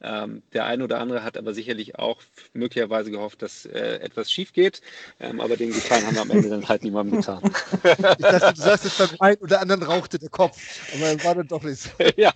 [0.06, 2.22] Ähm, der eine oder andere hat aber sicherlich auch
[2.54, 4.82] möglicherweise gehofft, dass äh, etwas schief geht.
[5.22, 7.42] Ähm, aber den Gefallen haben wir am Ende dann halt niemandem getan.
[7.84, 10.58] ich dachte, du sagst jetzt beim einen oder anderen rauchte der Kopf.
[10.94, 11.90] Aber dann war das doch nicht so.
[12.18, 12.34] ja,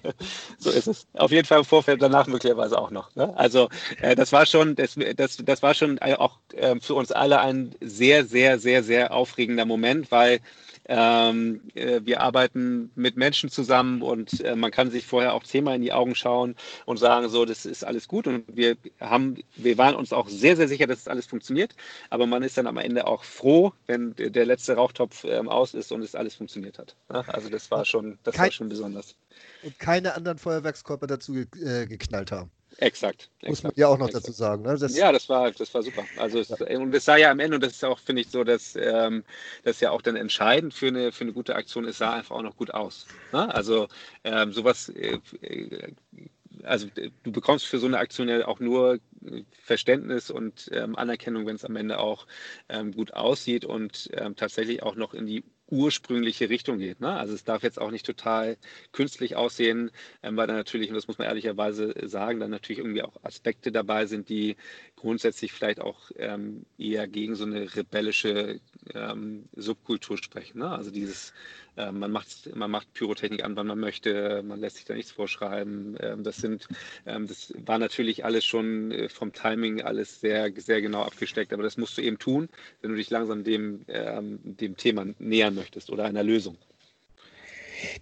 [0.57, 1.07] so ist es.
[1.13, 3.13] Auf jeden Fall im Vorfeld, danach möglicherweise auch noch.
[3.15, 3.35] Ne?
[3.37, 3.67] Also
[4.01, 7.75] äh, das war schon, das, das, das war schon auch äh, für uns alle ein
[7.81, 10.39] sehr, sehr, sehr, sehr aufregender Moment, weil
[10.87, 15.75] ähm, äh, wir arbeiten mit Menschen zusammen und äh, man kann sich vorher auch zehnmal
[15.75, 18.27] in die Augen schauen und sagen, so, das ist alles gut.
[18.27, 21.75] Und wir haben, wir waren uns auch sehr, sehr sicher, dass es alles funktioniert.
[22.09, 25.91] Aber man ist dann am Ende auch froh, wenn der letzte Rauchtopf ähm, aus ist
[25.91, 26.95] und es alles funktioniert hat.
[27.09, 29.15] Also das war schon, das Kein, war schon besonders.
[29.63, 32.49] Und keine anderen Feuerwerkskörper dazu ge äh, geknallt haben.
[32.79, 33.29] Exakt.
[33.45, 34.25] Muss man ja auch noch exakt.
[34.25, 34.61] dazu sagen.
[34.63, 34.77] Ne?
[34.77, 36.05] Das ja, das war, das war super.
[36.17, 38.43] Also es, und es sah ja am Ende, und das ist auch, finde ich, so,
[38.43, 39.23] dass ähm,
[39.63, 42.43] das ja auch dann entscheidend für eine, für eine gute Aktion ist, sah einfach auch
[42.43, 43.07] noch gut aus.
[43.33, 43.53] Ne?
[43.53, 43.87] Also
[44.23, 45.93] ähm, sowas, äh, äh
[46.63, 46.87] also
[47.23, 51.55] du bekommst für so eine Aktion ja auch nur äh, Verständnis und ähm, Anerkennung, wenn
[51.55, 52.27] es am Ende auch
[52.69, 57.01] ähm, gut aussieht und ähm, tatsächlich auch noch in die ursprüngliche Richtung geht.
[57.01, 57.09] Ne?
[57.09, 58.57] Also es darf jetzt auch nicht total
[58.91, 59.91] künstlich aussehen,
[60.23, 63.71] ähm, weil da natürlich, und das muss man ehrlicherweise sagen, dann natürlich irgendwie auch Aspekte
[63.71, 64.55] dabei sind, die
[64.97, 68.59] grundsätzlich vielleicht auch ähm, eher gegen so eine rebellische
[68.93, 70.59] ähm, Subkultur sprechen.
[70.59, 70.69] Ne?
[70.69, 71.33] Also dieses
[71.77, 75.11] äh, man, macht, man macht Pyrotechnik an, wann man möchte, man lässt sich da nichts
[75.11, 75.95] vorschreiben.
[76.01, 76.67] Ähm, das sind,
[77.05, 81.63] ähm, das war natürlich alles schon äh, vom Timing alles sehr, sehr genau abgesteckt, aber
[81.63, 82.49] das musst du eben tun,
[82.81, 86.57] wenn du dich langsam dem, ähm, dem Thema nähern möchtest oder einer Lösung.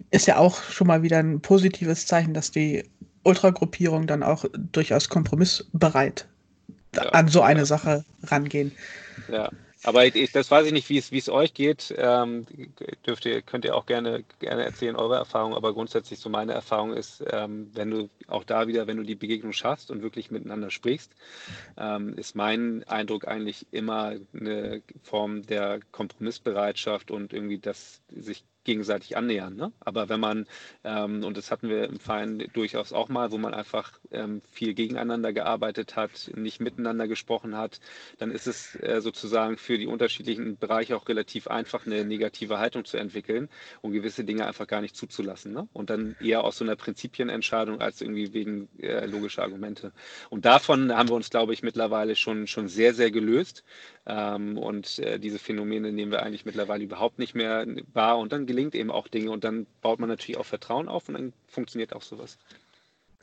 [0.10, 2.90] Ist ja auch schon mal wieder ein positives Zeichen, dass die
[3.24, 6.30] Ultragruppierung dann auch durchaus kompromissbereit
[6.96, 7.66] ja, an so eine ja.
[7.66, 8.72] Sache rangehen.
[9.32, 9.50] Ja,
[9.86, 11.94] aber ich, das weiß ich nicht, wie es, wie es euch geht.
[11.96, 12.48] Ähm,
[13.06, 15.54] dürft ihr, könnt ihr auch gerne, gerne erzählen, eure Erfahrung.
[15.54, 19.16] Aber grundsätzlich so meine Erfahrung ist, ähm, wenn du auch da wieder, wenn du die
[19.16, 21.12] Begegnung schaffst und wirklich miteinander sprichst,
[21.78, 29.16] ähm, ist mein Eindruck eigentlich immer eine Form der Kompromissbereitschaft und irgendwie das sich gegenseitig
[29.16, 29.56] annähern.
[29.56, 29.72] Ne?
[29.80, 30.46] Aber wenn man,
[30.84, 34.74] ähm, und das hatten wir im Verein durchaus auch mal, wo man einfach ähm, viel
[34.74, 37.80] gegeneinander gearbeitet hat, nicht miteinander gesprochen hat,
[38.18, 42.86] dann ist es äh, sozusagen für die unterschiedlichen Bereiche auch relativ einfach, eine negative Haltung
[42.86, 43.50] zu entwickeln
[43.82, 45.54] und gewisse Dinge einfach gar nicht zuzulassen.
[45.54, 45.68] Ne?
[45.74, 49.92] Und dann eher aus so einer Prinzipienentscheidung als irgendwie wegen äh, logischer Argumente.
[50.30, 53.64] Und davon haben wir uns, glaube ich, mittlerweile schon, schon sehr, sehr gelöst.
[54.08, 58.18] Ähm, und äh, diese Phänomene nehmen wir eigentlich mittlerweile überhaupt nicht mehr wahr.
[58.18, 61.16] Und dann gelingt eben auch Dinge und dann baut man natürlich auch Vertrauen auf und
[61.16, 62.38] dann funktioniert auch sowas.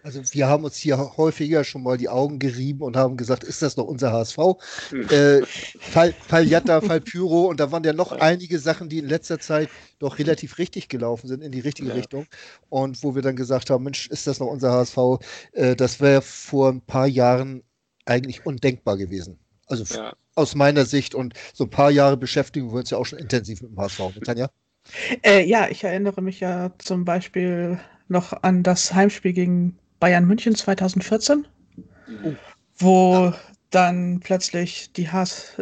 [0.03, 3.62] Also wir haben uns hier häufiger schon mal die Augen gerieben und haben gesagt, ist
[3.62, 4.37] das noch unser HSV?
[4.90, 5.09] Hm.
[5.09, 9.09] Äh, Fall, Fall Jatta, Fall Pyro und da waren ja noch einige Sachen, die in
[9.09, 11.95] letzter Zeit doch relativ richtig gelaufen sind, in die richtige ja.
[11.95, 12.27] Richtung.
[12.68, 14.99] Und wo wir dann gesagt haben, Mensch, ist das noch unser HSV?
[15.53, 17.62] Äh, das wäre vor ein paar Jahren
[18.05, 19.38] eigentlich undenkbar gewesen.
[19.66, 20.14] Also ja.
[20.35, 23.62] aus meiner Sicht und so ein paar Jahre beschäftigen wir uns ja auch schon intensiv
[23.62, 24.01] mit dem HSV.
[24.25, 24.51] Tanja?
[25.23, 30.55] Äh, ja, ich erinnere mich ja zum Beispiel noch an das Heimspiel gegen Bayern München
[30.55, 31.47] 2014,
[32.25, 32.33] oh.
[32.79, 33.33] wo
[33.71, 35.57] dann plötzlich die Hass,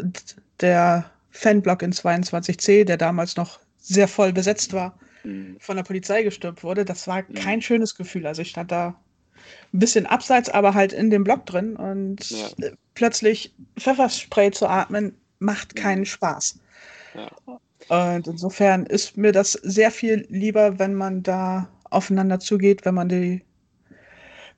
[0.60, 5.56] der Fanblock in 22c, der damals noch sehr voll besetzt war, mhm.
[5.60, 6.84] von der Polizei gestürmt wurde.
[6.84, 7.34] Das war mhm.
[7.34, 8.26] kein schönes Gefühl.
[8.26, 9.00] Also ich stand da
[9.72, 12.48] ein bisschen abseits, aber halt in dem Block drin und ja.
[12.94, 15.80] plötzlich Pfefferspray zu atmen macht mhm.
[15.80, 16.58] keinen Spaß.
[17.14, 17.30] Ja.
[17.90, 23.08] Und insofern ist mir das sehr viel lieber, wenn man da aufeinander zugeht, wenn man
[23.08, 23.42] die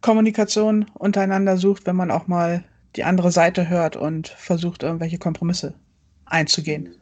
[0.03, 2.63] Kommunikation untereinander sucht, wenn man auch mal
[2.95, 5.73] die andere Seite hört und versucht, irgendwelche Kompromisse
[6.27, 6.95] einzugehen.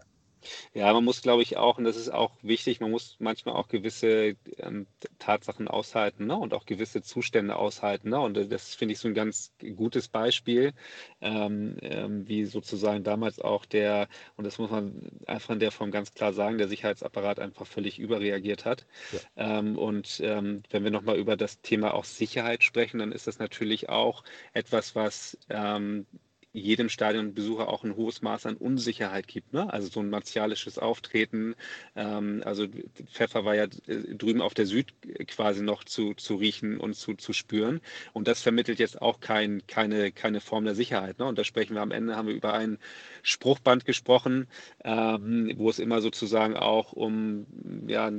[0.75, 3.69] Ja, man muss, glaube ich, auch, und das ist auch wichtig, man muss manchmal auch
[3.69, 4.87] gewisse ähm,
[5.19, 6.37] Tatsachen aushalten ne?
[6.37, 8.11] und auch gewisse Zustände aushalten.
[8.11, 8.21] Ne?
[8.21, 10.73] Und das finde ich so ein ganz gutes Beispiel,
[11.21, 15.91] ähm, ähm, wie sozusagen damals auch der, und das muss man einfach in der Form
[15.91, 18.87] ganz klar sagen, der Sicherheitsapparat einfach völlig überreagiert hat.
[19.13, 19.59] Ja.
[19.59, 23.39] Ähm, und ähm, wenn wir nochmal über das Thema auch Sicherheit sprechen, dann ist das
[23.39, 26.07] natürlich auch etwas, was ähm,
[26.53, 29.53] jedem Stadionbesucher auch ein hohes Maß an Unsicherheit gibt.
[29.53, 29.73] Ne?
[29.73, 31.55] Also so ein martialisches Auftreten.
[31.95, 32.67] Ähm, also
[33.07, 34.93] Pfeffer war ja äh, drüben auf der Süd
[35.29, 37.81] quasi noch zu, zu riechen und zu, zu spüren.
[38.13, 41.19] Und das vermittelt jetzt auch kein, keine, keine Form der Sicherheit.
[41.19, 41.27] Ne?
[41.27, 42.79] Und da sprechen wir am Ende, haben wir über ein
[43.23, 44.49] Spruchband gesprochen,
[44.85, 47.47] ähm, wo es immer sozusagen auch um
[47.87, 48.11] ja,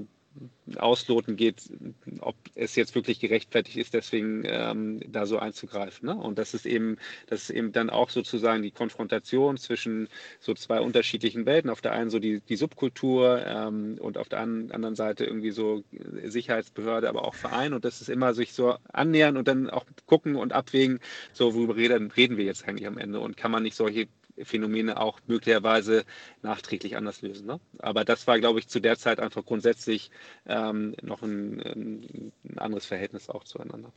[0.78, 1.70] ausloten geht,
[2.20, 6.08] ob es jetzt wirklich gerechtfertigt ist, deswegen ähm, da so einzugreifen.
[6.08, 6.16] Ne?
[6.16, 10.08] Und das ist eben, das ist eben dann auch sozusagen die Konfrontation zwischen
[10.40, 11.70] so zwei unterschiedlichen Welten.
[11.70, 15.84] Auf der einen so die, die Subkultur ähm, und auf der anderen Seite irgendwie so
[16.24, 17.74] Sicherheitsbehörde, aber auch Verein.
[17.74, 21.00] Und das ist immer sich so annähern und dann auch gucken und abwägen,
[21.34, 24.08] so worüber reden, reden wir jetzt eigentlich am Ende und kann man nicht solche
[24.46, 26.06] Phänomene auch möglicherweise
[26.42, 27.48] nachträglich anders lösen.
[27.48, 27.60] Ne?
[27.80, 30.12] Aber das war, glaube ich, zu der Zeit einfach grundsätzlich
[30.46, 33.92] ähm, noch ein, ein, anderes Verhältnis auch zueinander.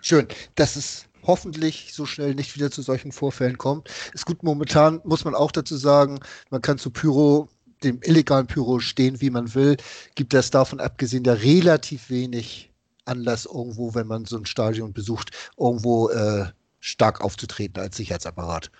[0.00, 3.88] Schön, dass es hoffentlich so schnell nicht wieder zu solchen Vorfällen kommt.
[4.12, 6.18] Ist gut, momentan muss man auch dazu sagen,
[6.50, 7.48] man kann zu Pyro
[7.84, 9.76] dem illegalen Pyro stehen, wie man will,
[10.14, 12.72] gibt es davon abgesehen ja relativ wenig
[13.04, 16.46] Anlass irgendwo, wenn man so ein Stadion besucht, irgendwo äh,
[16.82, 18.70] stark aufzutreten als Sicherheitsapparat.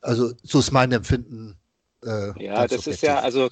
[0.00, 1.56] Also so ist mein Empfinden.
[2.04, 3.48] Äh, ja, das ist ja, also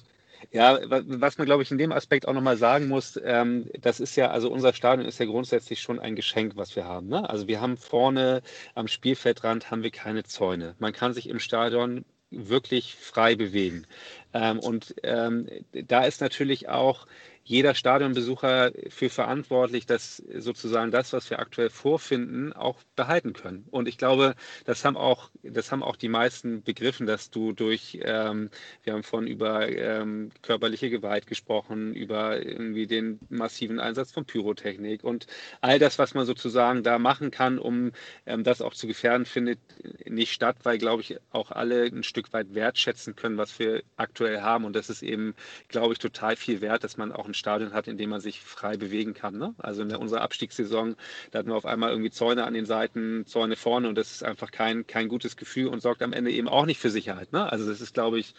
[0.51, 4.17] ja, was man, glaube ich, in dem Aspekt auch nochmal sagen muss, ähm, das ist
[4.17, 7.07] ja, also unser Stadion ist ja grundsätzlich schon ein Geschenk, was wir haben.
[7.07, 7.27] Ne?
[7.29, 8.41] Also wir haben vorne
[8.75, 10.75] am Spielfeldrand haben wir keine Zäune.
[10.79, 13.87] Man kann sich im Stadion wirklich frei bewegen.
[14.33, 17.07] Ähm, und ähm, da ist natürlich auch
[17.45, 23.65] jeder Stadionbesucher für verantwortlich, dass sozusagen das, was wir aktuell vorfinden, auch behalten können.
[23.69, 27.99] Und ich glaube, das haben auch, das haben auch die meisten begriffen, dass du durch,
[28.01, 28.49] ähm,
[28.83, 35.03] wir haben von über ähm, körperliche Gewalt gesprochen, über irgendwie den massiven Einsatz von Pyrotechnik
[35.03, 35.27] und
[35.59, 37.91] all das, was man sozusagen da machen kann, um
[38.25, 39.59] ähm, das auch zu gefährden, findet
[40.05, 44.41] nicht statt, weil, glaube ich, auch alle ein Stück weit wertschätzen können, was wir aktuell
[44.41, 44.63] haben.
[44.63, 45.35] Und das ist eben,
[45.67, 48.41] glaube ich, total viel wert, dass man auch ein Stadion hat, in dem man sich
[48.41, 49.37] frei bewegen kann.
[49.37, 49.53] Ne?
[49.57, 50.95] Also in der, unserer Abstiegssaison,
[51.31, 54.23] da hatten wir auf einmal irgendwie Zäune an den Seiten, Zäune vorne und das ist
[54.23, 57.33] einfach kein, kein gutes Gefühl und sorgt am Ende eben auch nicht für Sicherheit.
[57.33, 57.51] Ne?
[57.51, 58.33] Also das ist, glaube ich,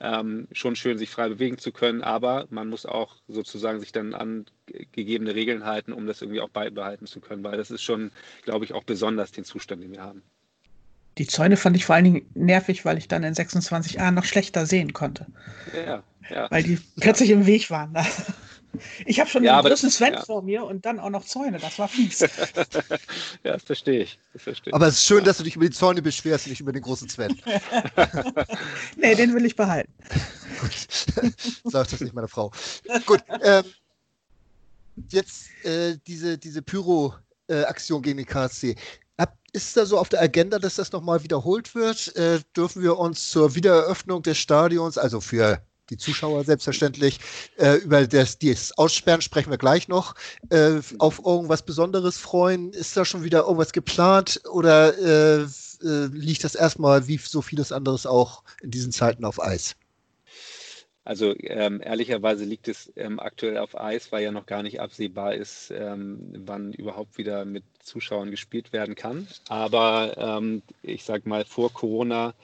[0.00, 4.14] ähm, schon schön, sich frei bewegen zu können, aber man muss auch sozusagen sich dann
[4.14, 4.46] an
[4.92, 8.10] gegebene Regeln halten, um das irgendwie auch beibehalten zu können, weil das ist schon,
[8.44, 10.22] glaube ich, auch besonders den Zustand, den wir haben.
[11.18, 14.66] Die Zäune fand ich vor allen Dingen nervig, weil ich dann in 26a noch schlechter
[14.66, 15.26] sehen konnte.
[15.74, 16.50] Ja, ja.
[16.50, 17.36] Weil die plötzlich ja.
[17.36, 17.96] im Weg waren.
[19.06, 20.24] Ich habe schon ja, einen großen Sven ja.
[20.24, 21.58] vor mir und dann auch noch Zäune.
[21.58, 22.20] Das war fies.
[23.42, 24.18] ja, das verstehe ich.
[24.32, 26.60] Das verstehe Aber es ist schön, dass du dich über die Zäune beschwerst und nicht
[26.60, 27.40] über den großen Sven.
[28.96, 29.92] nee, den will ich behalten.
[30.60, 30.88] Gut.
[31.64, 32.52] Sagt das nicht meine Frau.
[33.06, 33.64] Gut, ähm,
[35.08, 38.76] jetzt äh, diese, diese Pyro-Aktion gegen den KSC.
[39.52, 42.14] Ist da so auf der Agenda, dass das nochmal wiederholt wird?
[42.16, 47.18] Äh, dürfen wir uns zur Wiedereröffnung des Stadions, also für die Zuschauer selbstverständlich,
[47.56, 50.14] äh, über das, das Aussperren sprechen wir gleich noch,
[50.50, 52.72] äh, auf irgendwas Besonderes freuen?
[52.72, 55.46] Ist da schon wieder irgendwas geplant oder äh,
[55.82, 59.76] äh, liegt das erstmal wie so vieles anderes auch in diesen Zeiten auf Eis?
[61.04, 65.34] Also ähm, ehrlicherweise liegt es ähm, aktuell auf Eis, weil ja noch gar nicht absehbar
[65.34, 69.26] ist, ähm, wann überhaupt wieder mit Zuschauern gespielt werden kann.
[69.48, 72.34] Aber ähm, ich sage mal, vor Corona,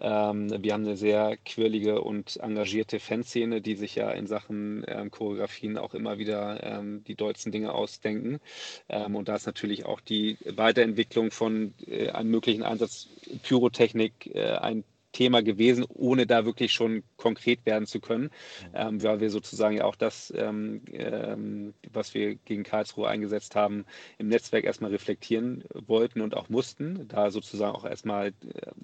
[0.00, 5.12] ähm, wir haben eine sehr quirlige und engagierte Fanszene, die sich ja in Sachen ähm,
[5.12, 8.40] Choreografien auch immer wieder die deutschen Dinge ausdenken.
[8.88, 13.08] und da ist natürlich auch die Weiterentwicklung von äh, einem möglichen Einsatz
[13.42, 14.84] Pyrotechnik äh, ein
[15.18, 18.68] Thema gewesen, ohne da wirklich schon konkret werden zu können, mhm.
[18.74, 23.84] ähm, weil wir sozusagen ja auch das, ähm, ähm, was wir gegen Karlsruhe eingesetzt haben,
[24.18, 28.32] im Netzwerk erstmal reflektieren wollten und auch mussten, da sozusagen auch erstmal äh,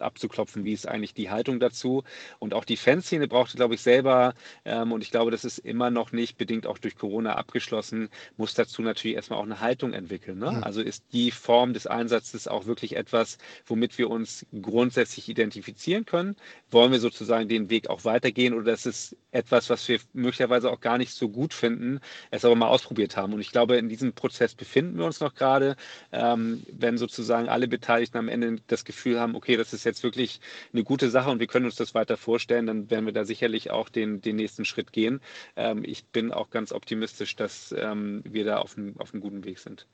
[0.01, 2.03] abzuklopfen, wie ist eigentlich die Haltung dazu.
[2.41, 5.91] Und auch die Fanszene brauchte, glaube ich, selber, ähm, und ich glaube, das ist immer
[5.91, 10.39] noch nicht bedingt auch durch Corona abgeschlossen, muss dazu natürlich erstmal auch eine Haltung entwickeln.
[10.41, 10.65] Ne?
[10.65, 16.24] Also ist die Form des Einsatzes auch wirklich etwas, womit wir uns grundsätzlich identifizieren können
[16.25, 16.37] können?
[16.71, 20.81] Wollen wir sozusagen den Weg auch weitergehen oder ist es etwas, was wir möglicherweise auch
[20.81, 22.01] gar nicht so gut finden,
[22.31, 23.33] es aber mal ausprobiert haben?
[23.33, 25.77] Und ich glaube, in diesem Prozess befinden wir uns noch gerade.
[26.13, 30.41] Ähm, wenn sozusagen alle Beteiligten am Ende das Gefühl haben, okay, das ist jetzt wirklich
[30.73, 33.71] eine gute Sache und wir können uns das weiter vorstellen, dann werden wir da sicherlich
[33.71, 35.21] auch den, den nächsten Schritt gehen.
[35.57, 39.61] Ähm, ich bin auch ganz optimistisch, dass ähm, wir da auf einem, auf guten Weg
[39.61, 39.87] sind.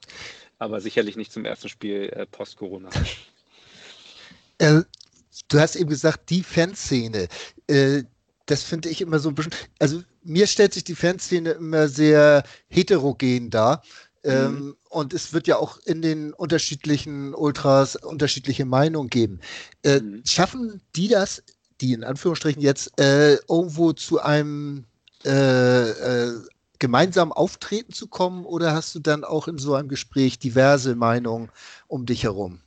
[0.59, 2.89] Aber sicherlich nicht zum ersten Spiel äh, post-Corona.
[5.51, 7.29] Du hast eben gesagt, die Fanszene.
[7.67, 8.05] Äh,
[8.47, 9.53] das finde ich immer so ein bisschen.
[9.79, 13.83] Also mir stellt sich die Fanszene immer sehr heterogen dar.
[14.23, 14.77] Ähm, mhm.
[14.91, 19.41] und es wird ja auch in den unterschiedlichen Ultras unterschiedliche Meinungen geben.
[19.83, 20.23] Äh, mhm.
[20.27, 21.43] Schaffen die das,
[21.81, 24.85] die in Anführungsstrichen jetzt, äh, irgendwo zu einem
[25.25, 26.35] äh, äh,
[26.79, 31.49] gemeinsamen Auftreten zu kommen oder hast du dann auch in so einem Gespräch diverse Meinungen
[31.89, 32.61] um dich herum?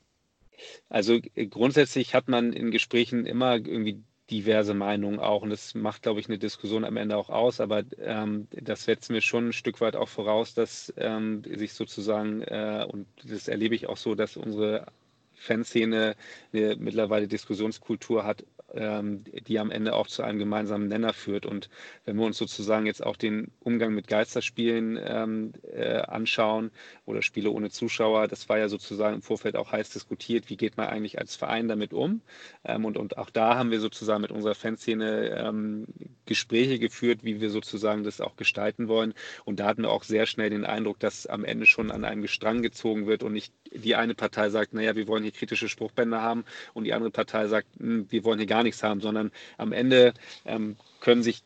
[0.89, 6.03] Also äh, grundsätzlich hat man in Gesprächen immer irgendwie diverse Meinungen auch und das macht,
[6.03, 9.53] glaube ich, eine Diskussion am Ende auch aus, aber ähm, das setzt mir schon ein
[9.53, 14.16] Stück weit auch voraus, dass ähm, sich sozusagen, äh, und das erlebe ich auch so,
[14.16, 14.88] dass unsere
[15.36, 16.16] Fanszene
[16.53, 21.45] eine mittlerweile Diskussionskultur hat, ähm, die am Ende auch zu einem gemeinsamen Nenner führt.
[21.45, 21.69] Und
[22.05, 26.71] wenn wir uns sozusagen jetzt auch den Umgang mit Geisterspielen ähm, äh, anschauen
[27.05, 30.78] oder Spiele ohne Zuschauer, das war ja sozusagen im Vorfeld auch heiß diskutiert, wie geht
[30.78, 32.21] man eigentlich als Verein damit um?
[32.63, 35.86] Ähm, und, und auch da haben wir sozusagen mit unserer Fanszene ähm,
[36.26, 39.13] Gespräche geführt, wie wir sozusagen das auch gestalten wollen.
[39.45, 42.28] Und da hatten wir auch sehr schnell den Eindruck, dass am Ende schon an einem
[42.28, 46.21] Strang gezogen wird und nicht die eine Partei sagt, naja, wir wollen hier kritische Spruchbänder
[46.21, 49.72] haben und die andere Partei sagt, hm, wir wollen hier gar nichts haben, sondern am
[49.72, 50.14] Ende
[50.45, 51.43] ähm, können sich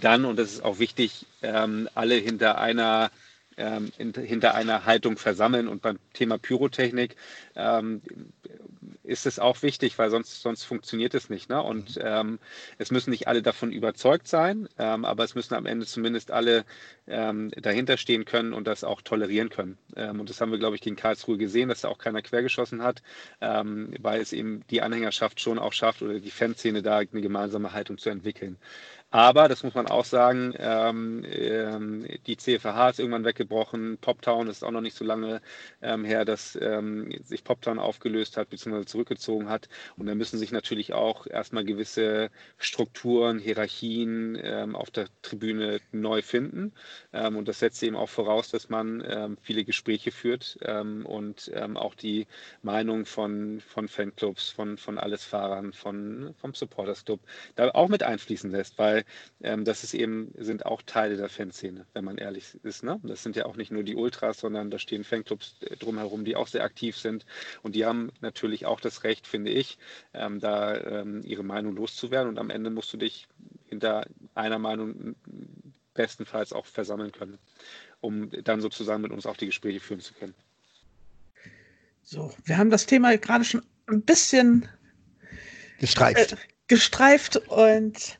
[0.00, 3.10] dann, und das ist auch wichtig, ähm, alle hinter einer
[3.56, 5.68] ähm, hinter einer Haltung versammeln.
[5.68, 7.16] Und beim Thema Pyrotechnik
[7.56, 8.00] ähm,
[9.10, 11.50] ist es auch wichtig, weil sonst, sonst funktioniert es nicht.
[11.50, 11.60] Ne?
[11.60, 12.02] Und mhm.
[12.04, 12.38] ähm,
[12.78, 16.64] es müssen nicht alle davon überzeugt sein, ähm, aber es müssen am Ende zumindest alle
[17.08, 19.78] ähm, dahinter stehen können und das auch tolerieren können.
[19.96, 22.82] Ähm, und das haben wir, glaube ich, gegen Karlsruhe gesehen, dass da auch keiner quergeschossen
[22.82, 23.02] hat,
[23.40, 27.72] ähm, weil es eben die Anhängerschaft schon auch schafft oder die Fanszene da eine gemeinsame
[27.72, 28.56] Haltung zu entwickeln.
[29.12, 33.98] Aber, das muss man auch sagen, ähm, ähm, die CFH ist irgendwann weggebrochen.
[33.98, 35.40] Poptown ist auch noch nicht so lange
[35.82, 38.84] ähm, her, dass ähm, sich Poptown aufgelöst hat bzw.
[38.84, 39.68] zurückgezogen hat.
[39.96, 46.22] Und da müssen sich natürlich auch erstmal gewisse Strukturen, Hierarchien ähm, auf der Tribüne neu
[46.22, 46.72] finden.
[47.12, 50.58] Ähm, und das setzt eben auch voraus, dass man viele Gespräche führt
[51.04, 52.26] und auch die
[52.62, 57.20] Meinung von, von Fanclubs, von, von Allesfahrern, von, vom Supporters Club
[57.56, 58.99] da auch mit einfließen lässt, weil
[59.42, 62.82] ähm, das ist eben, sind auch Teile der Fanszene, wenn man ehrlich ist.
[62.82, 63.00] Ne?
[63.02, 66.36] Das sind ja auch nicht nur die Ultras, sondern da stehen Fanclubs äh, drumherum, die
[66.36, 67.26] auch sehr aktiv sind.
[67.62, 69.78] Und die haben natürlich auch das Recht, finde ich,
[70.14, 72.28] ähm, da ähm, ihre Meinung loszuwerden.
[72.28, 73.26] Und am Ende musst du dich
[73.66, 75.14] hinter einer Meinung
[75.94, 77.38] bestenfalls auch versammeln können,
[78.00, 80.34] um dann sozusagen mit uns auch die Gespräche führen zu können.
[82.02, 84.68] So, wir haben das Thema gerade schon ein bisschen
[85.78, 86.32] gestreift.
[86.32, 86.36] Äh,
[86.66, 88.18] gestreift und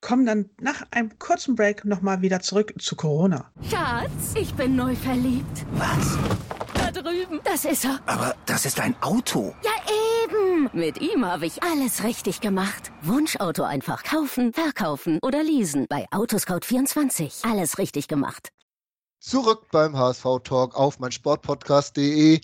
[0.00, 3.50] kommen dann nach einem kurzen Break nochmal wieder zurück zu Corona.
[3.68, 5.66] Schatz, ich bin neu verliebt.
[5.72, 6.18] Was?
[6.92, 7.40] da drüben.
[7.44, 8.00] Das ist er.
[8.06, 9.54] Aber das ist ein Auto.
[9.62, 9.70] Ja,
[10.24, 10.70] eben.
[10.72, 12.90] Mit ihm habe ich alles richtig gemacht.
[13.02, 15.86] Wunschauto einfach kaufen, verkaufen oder leasen.
[15.88, 17.48] Bei Autoscout24.
[17.48, 18.50] Alles richtig gemacht.
[19.18, 22.40] Zurück beim HSV-Talk auf meinsportpodcast.de.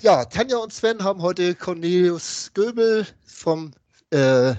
[0.00, 3.70] Ja, Tanja und Sven haben heute Cornelius Göbel vom
[4.10, 4.54] äh,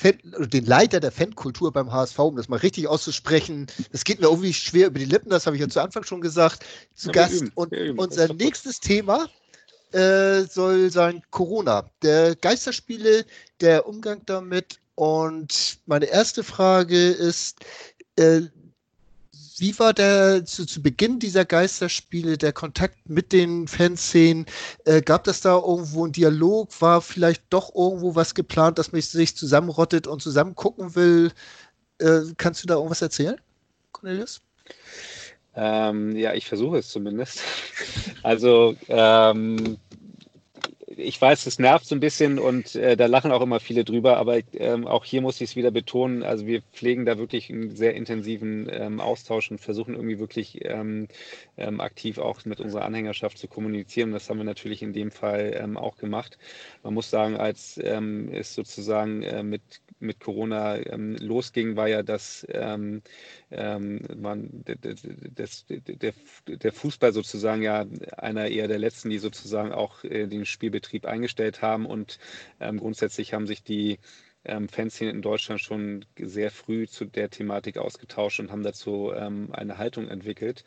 [0.00, 3.66] Fan, den Leiter der Fankultur beim HSV, um das mal richtig auszusprechen.
[3.90, 6.20] Das geht mir irgendwie schwer über die Lippen, das habe ich ja zu Anfang schon
[6.20, 7.42] gesagt, zu ja, Gast.
[7.42, 9.26] Üben, und üben, unser nächstes Thema
[9.90, 13.24] äh, soll sein Corona, der Geisterspiele,
[13.60, 14.78] der Umgang damit.
[14.94, 17.58] Und meine erste Frage ist,
[18.14, 18.42] äh,
[19.60, 24.46] wie war der zu, zu, Beginn dieser Geisterspiele, der Kontakt mit den Fanszenen?
[24.84, 26.68] Äh, gab es da irgendwo einen Dialog?
[26.80, 31.32] War vielleicht doch irgendwo was geplant, dass man sich zusammenrottet und zusammen gucken will?
[31.98, 33.40] Äh, kannst du da irgendwas erzählen,
[33.92, 34.40] Cornelius?
[35.54, 37.40] Ähm, ja, ich versuche es zumindest.
[38.24, 39.78] Also ähm,
[40.98, 44.16] ich weiß, es nervt so ein bisschen und äh, da lachen auch immer viele drüber,
[44.16, 47.74] aber ähm, auch hier muss ich es wieder betonen, also wir pflegen da wirklich einen
[47.76, 51.08] sehr intensiven ähm, Austausch und versuchen irgendwie wirklich ähm,
[51.56, 54.12] ähm aktiv auch mit unserer Anhängerschaft zu kommunizieren.
[54.12, 56.38] Das haben wir natürlich in dem Fall ähm, auch gemacht.
[56.82, 59.62] Man muss sagen, als ähm, es sozusagen äh, mit
[60.00, 63.02] mit Corona ähm, losging, war ja, dass ähm,
[63.50, 64.64] ähm, man,
[65.34, 66.12] das, der,
[66.46, 67.86] der Fußball sozusagen ja
[68.16, 72.18] einer eher der letzten, die sozusagen auch äh, den Spielbetrieb eingestellt haben und
[72.60, 73.98] ähm, grundsätzlich haben sich die
[74.48, 79.50] ähm, Fanszene in Deutschland schon sehr früh zu der Thematik ausgetauscht und haben dazu ähm,
[79.52, 80.64] eine Haltung entwickelt,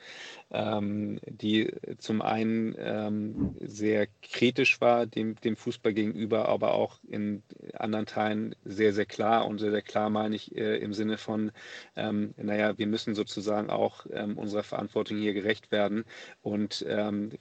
[0.51, 7.43] ähm, die zum einen ähm, sehr kritisch war dem, dem Fußball gegenüber, aber auch in
[7.73, 11.51] anderen Teilen sehr, sehr klar und sehr, sehr klar meine ich äh, im Sinne von,
[11.95, 16.05] ähm, naja, wir müssen sozusagen auch ähm, unserer Verantwortung hier gerecht werden
[16.41, 16.85] und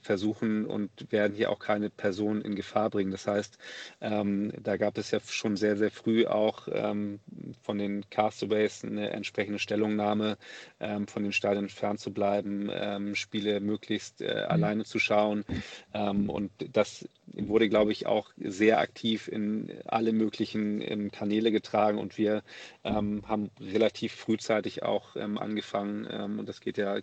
[0.01, 3.11] versuchen und werden hier auch keine Personen in Gefahr bringen.
[3.11, 3.57] Das heißt,
[3.99, 7.19] da gab es ja schon sehr, sehr früh auch ähm,
[7.61, 10.37] von den Castaways eine entsprechende Stellungnahme,
[10.79, 14.51] ähm, von den Stadien fernzubleiben, ähm, Spiele möglichst äh, mhm.
[14.51, 15.45] alleine zu schauen.
[15.93, 21.97] Ähm, und das wurde, glaube ich, auch sehr aktiv in alle möglichen ähm, Kanäle getragen.
[21.97, 22.43] Und wir
[22.83, 26.05] ähm, haben relativ frühzeitig auch angefangen,
[26.39, 26.99] und das geht ja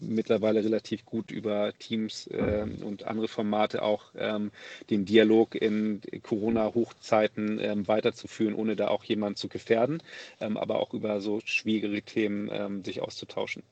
[0.00, 4.50] mittlerweile relativ gut über Teams äh, und andere Formate auch ähm,
[4.90, 10.02] den Dialog in Corona-Hochzeiten ähm, weiterzuführen, ohne da auch jemanden zu gefährden,
[10.40, 13.62] ähm, aber auch über so schwierige Themen ähm, sich auszutauschen.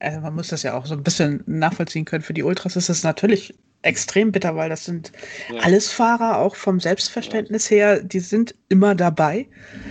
[0.00, 2.22] Also man muss das ja auch so ein bisschen nachvollziehen können.
[2.22, 3.54] Für die Ultras ist es natürlich
[3.84, 5.12] extrem bitter, weil das sind
[5.52, 5.60] ja.
[5.60, 9.46] alles Fahrer, auch vom Selbstverständnis her, die sind immer dabei.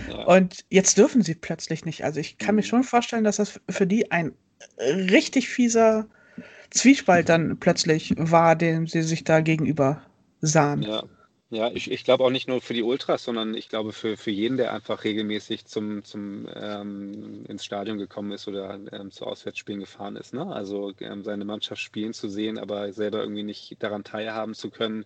[0.08, 0.24] Ja.
[0.24, 2.04] Und jetzt dürfen sie plötzlich nicht.
[2.04, 2.56] Also ich kann mhm.
[2.56, 4.32] mir schon vorstellen, dass das für die ein
[4.80, 6.06] richtig fieser
[6.70, 10.02] Zwiespalt dann plötzlich war, dem sie sich da gegenüber
[10.40, 10.82] sahen.
[10.82, 11.04] Ja.
[11.50, 14.30] Ja, ich, ich glaube auch nicht nur für die Ultras, sondern ich glaube für, für
[14.32, 19.78] jeden, der einfach regelmäßig zum, zum ähm, ins Stadion gekommen ist oder ähm, zu Auswärtsspielen
[19.80, 20.34] gefahren ist.
[20.34, 20.44] Ne?
[20.52, 25.04] Also ähm, seine Mannschaft spielen zu sehen, aber selber irgendwie nicht daran teilhaben zu können,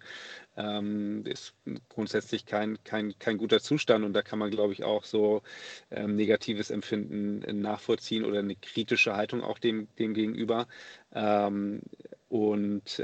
[0.57, 1.55] ähm, ist
[1.91, 4.05] grundsätzlich kein, kein, kein guter Zustand.
[4.05, 5.43] Und da kann man, glaube ich, auch so
[5.91, 10.67] ähm, negatives Empfinden nachvollziehen oder eine kritische Haltung auch dem, dem gegenüber.
[11.13, 11.83] Ähm,
[12.29, 13.01] und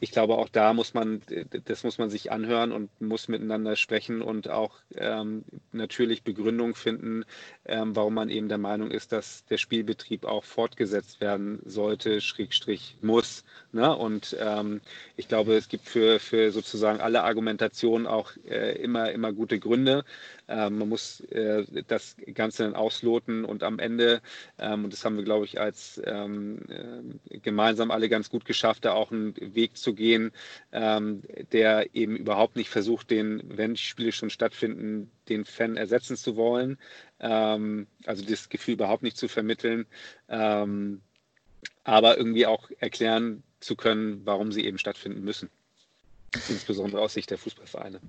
[0.00, 1.22] ich glaube, auch da muss man,
[1.64, 7.24] das muss man sich anhören und muss miteinander sprechen und auch ähm, natürlich Begründung finden,
[7.66, 12.96] ähm, warum man eben der Meinung ist, dass der Spielbetrieb auch fortgesetzt werden sollte, Schrägstrich
[13.00, 13.44] muss.
[13.72, 13.94] Ne?
[13.94, 14.80] Und ähm,
[15.16, 20.04] ich glaube, es gibt für, für sozusagen alle Argumentationen auch äh, immer, immer gute Gründe.
[20.46, 24.20] Ähm, man muss äh, das Ganze dann ausloten und am Ende,
[24.58, 28.84] ähm, und das haben wir, glaube ich, als ähm, äh, gemeinsam alle ganz gut geschafft,
[28.84, 30.32] da auch einen Weg zu gehen,
[30.72, 36.36] ähm, der eben überhaupt nicht versucht, den, wenn Spiele schon stattfinden, den Fan ersetzen zu
[36.36, 36.78] wollen.
[37.24, 39.86] Ähm, also das Gefühl überhaupt nicht zu vermitteln,
[40.28, 41.00] ähm,
[41.82, 45.48] aber irgendwie auch erklären zu können, warum sie eben stattfinden müssen.
[46.50, 48.00] Insbesondere aus Sicht der Fußballvereine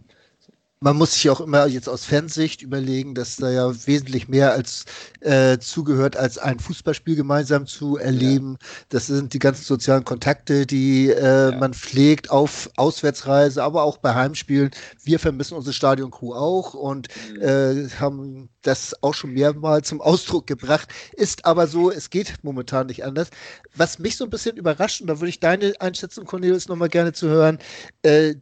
[0.82, 4.86] man muss sich auch immer jetzt aus Fansicht überlegen, dass da ja wesentlich mehr als
[5.22, 8.58] äh, zugehört, als ein Fußballspiel gemeinsam zu erleben.
[8.60, 8.68] Ja.
[8.90, 11.58] Das sind die ganzen sozialen Kontakte, die äh, ja.
[11.58, 14.72] man pflegt auf Auswärtsreise, aber auch bei Heimspielen.
[15.02, 17.42] Wir vermissen unsere Stadioncrew auch und mhm.
[17.42, 20.90] äh, haben das auch schon mehrmals zum Ausdruck gebracht.
[21.14, 23.30] Ist aber so, es geht momentan nicht anders.
[23.76, 27.14] Was mich so ein bisschen überrascht, und da würde ich deine Einschätzung, Cornelius, nochmal gerne
[27.14, 27.60] zu hören,
[28.04, 28.36] äh,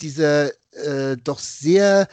[0.00, 2.08] dieser äh, doch sehr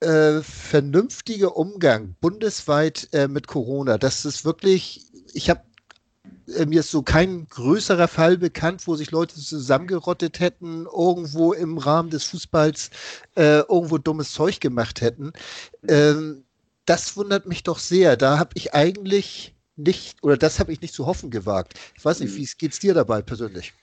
[0.00, 3.98] äh, vernünftige Umgang bundesweit äh, mit Corona.
[3.98, 5.62] Das ist wirklich, ich habe
[6.54, 11.78] äh, mir ist so kein größerer Fall bekannt, wo sich Leute zusammengerottet hätten, irgendwo im
[11.78, 12.90] Rahmen des Fußballs
[13.36, 15.32] äh, irgendwo dummes Zeug gemacht hätten.
[15.88, 16.44] Ähm,
[16.84, 18.16] das wundert mich doch sehr.
[18.16, 21.74] Da habe ich eigentlich nicht, oder das habe ich nicht zu hoffen gewagt.
[21.96, 22.36] Ich weiß nicht, hm.
[22.38, 23.74] wie geht es dir dabei persönlich?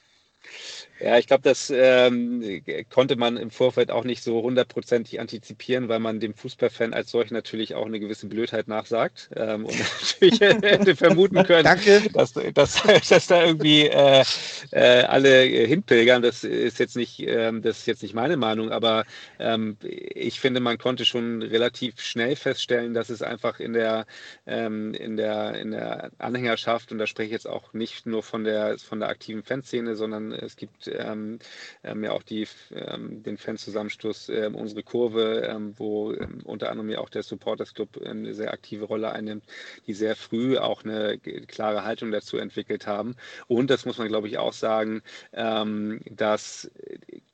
[1.04, 6.00] Ja, ich glaube, das ähm, konnte man im Vorfeld auch nicht so hundertprozentig antizipieren, weil
[6.00, 10.96] man dem Fußballfan als solch natürlich auch eine gewisse Blödheit nachsagt ähm, und natürlich hätte
[10.96, 11.66] vermuten können,
[12.14, 14.24] dass, dass, dass, da irgendwie äh,
[14.72, 16.22] äh, alle hinpilgern.
[16.22, 19.04] Das ist jetzt nicht, ähm, das ist jetzt nicht meine Meinung, aber
[19.40, 24.06] ähm, ich finde, man konnte schon relativ schnell feststellen, dass es einfach in der,
[24.48, 28.46] ähm, in der, in der Anhängerschaft, und da spreche ich jetzt auch nicht nur von
[28.46, 31.40] der, von der aktiven Fanszene, sondern es gibt ähm,
[31.84, 37.10] ähm, ja auch die, ähm, den Fanzusammenstoß ähm, Unsere Kurve, wo unter anderem ja auch
[37.10, 39.44] der Supporters Club eine sehr aktive Rolle einnimmt,
[39.88, 43.16] die sehr früh auch eine klare Haltung dazu entwickelt haben.
[43.48, 46.72] Und das muss man, glaube ich, auch sagen, dass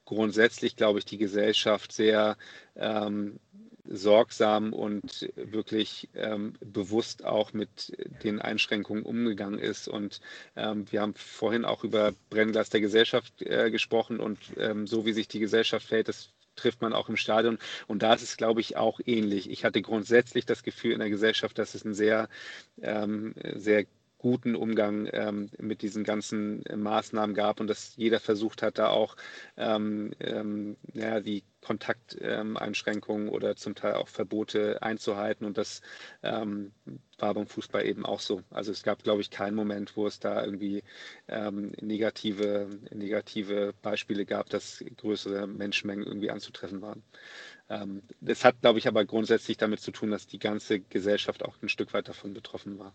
[0.06, 2.36] grundsätzlich, glaube ich, die Gesellschaft sehr
[2.76, 3.40] ähm,
[3.90, 9.88] sorgsam und wirklich ähm, bewusst auch mit den Einschränkungen umgegangen ist.
[9.88, 10.22] Und
[10.56, 15.14] ähm, wir haben vorhin auch über Brennglas der Gesellschaft äh, gesprochen und ähm, so wie
[15.14, 17.58] sich die Gesellschaft verhält, das trifft man auch im Stadion.
[17.88, 19.50] Und da ist es, glaube ich, auch ähnlich.
[19.50, 22.30] Ich hatte grundsätzlich das Gefühl in der Gesellschaft, dass es ein sehr,
[22.82, 23.86] ähm, sehr
[24.20, 28.90] guten Umgang ähm, mit diesen ganzen äh, Maßnahmen gab und dass jeder versucht hat, da
[28.90, 29.16] auch
[29.58, 35.46] ähm, ähm, ja, die Kontakteinschränkungen ähm, oder zum Teil auch Verbote einzuhalten.
[35.46, 35.82] Und das
[36.22, 36.74] ähm,
[37.18, 38.44] war beim Fußball eben auch so.
[38.50, 40.84] Also es gab, glaube ich, keinen Moment, wo es da irgendwie
[41.30, 47.04] ähm, negative, negative Beispiele gab, dass größere Menschenmengen irgendwie anzutreffen waren.
[48.22, 51.70] das hat, glaube ich, aber grundsätzlich damit zu tun, dass die ganze Gesellschaft auch ein
[51.70, 52.94] Stück weit davon betroffen war.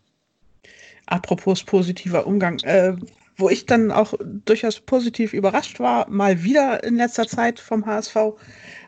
[1.06, 2.94] Apropos positiver Umgang, äh,
[3.36, 8.14] wo ich dann auch durchaus positiv überrascht war, mal wieder in letzter Zeit vom HSV,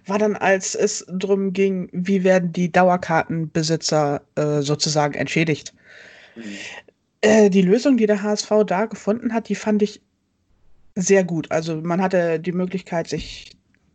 [0.07, 5.75] war dann, als es darum ging, wie werden die Dauerkartenbesitzer äh, sozusagen entschädigt.
[6.37, 6.43] Mhm.
[7.23, 10.01] Äh, die Lösung, die der HSV da gefunden hat, die fand ich
[10.95, 11.51] sehr gut.
[11.51, 13.51] Also man hatte die Möglichkeit, sich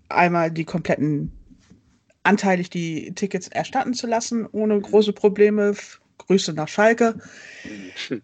[0.09, 1.31] einmal die kompletten
[2.23, 5.73] anteilig die Tickets erstatten zu lassen, ohne große Probleme
[6.31, 7.15] Grüße nach Schalke.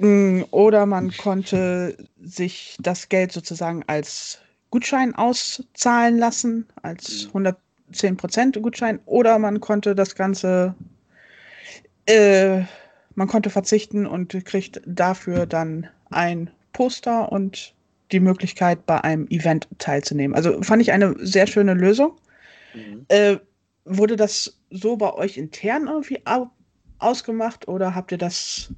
[0.00, 4.38] Mm, oder man konnte sich das Geld sozusagen als
[4.70, 9.00] Gutschein auszahlen lassen, als 110% Gutschein.
[9.06, 10.76] Oder man konnte das Ganze,
[12.06, 12.60] äh,
[13.16, 17.74] man konnte verzichten und kriegt dafür dann ein Poster und
[18.12, 20.36] die Möglichkeit, bei einem Event teilzunehmen.
[20.36, 22.12] Also fand ich eine sehr schöne Lösung.
[22.72, 23.04] Mhm.
[23.08, 23.38] Äh,
[23.84, 26.20] wurde das so bei euch intern irgendwie
[26.98, 28.72] ausgemacht oder habt ihr das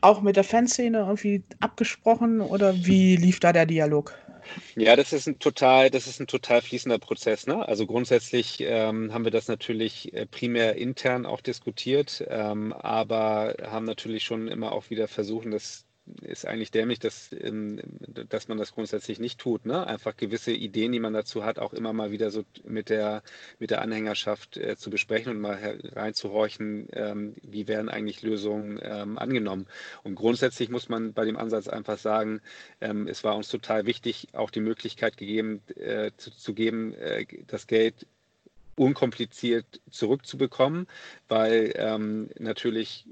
[0.00, 4.14] auch mit der Fanszene irgendwie abgesprochen oder wie lief da der Dialog?
[4.76, 7.46] Ja, das ist ein total, das ist ein total fließender Prozess.
[7.46, 7.66] Ne?
[7.66, 13.86] Also grundsätzlich ähm, haben wir das natürlich äh, primär intern auch diskutiert, ähm, aber haben
[13.86, 15.86] natürlich schon immer auch wieder versucht, das
[16.20, 17.80] ist eigentlich dämlich, dass, ähm,
[18.28, 19.66] dass man das grundsätzlich nicht tut.
[19.66, 19.86] Ne?
[19.86, 23.22] Einfach gewisse Ideen, die man dazu hat, auch immer mal wieder so mit der,
[23.58, 29.18] mit der Anhängerschaft äh, zu besprechen und mal reinzuhorchen, ähm, wie werden eigentlich Lösungen ähm,
[29.18, 29.66] angenommen.
[30.02, 32.40] Und grundsätzlich muss man bei dem Ansatz einfach sagen,
[32.80, 37.26] ähm, es war uns total wichtig, auch die Möglichkeit gegeben, äh, zu, zu, geben, äh,
[37.46, 38.06] das Geld
[38.76, 40.86] unkompliziert zurückzubekommen,
[41.28, 43.06] weil ähm, natürlich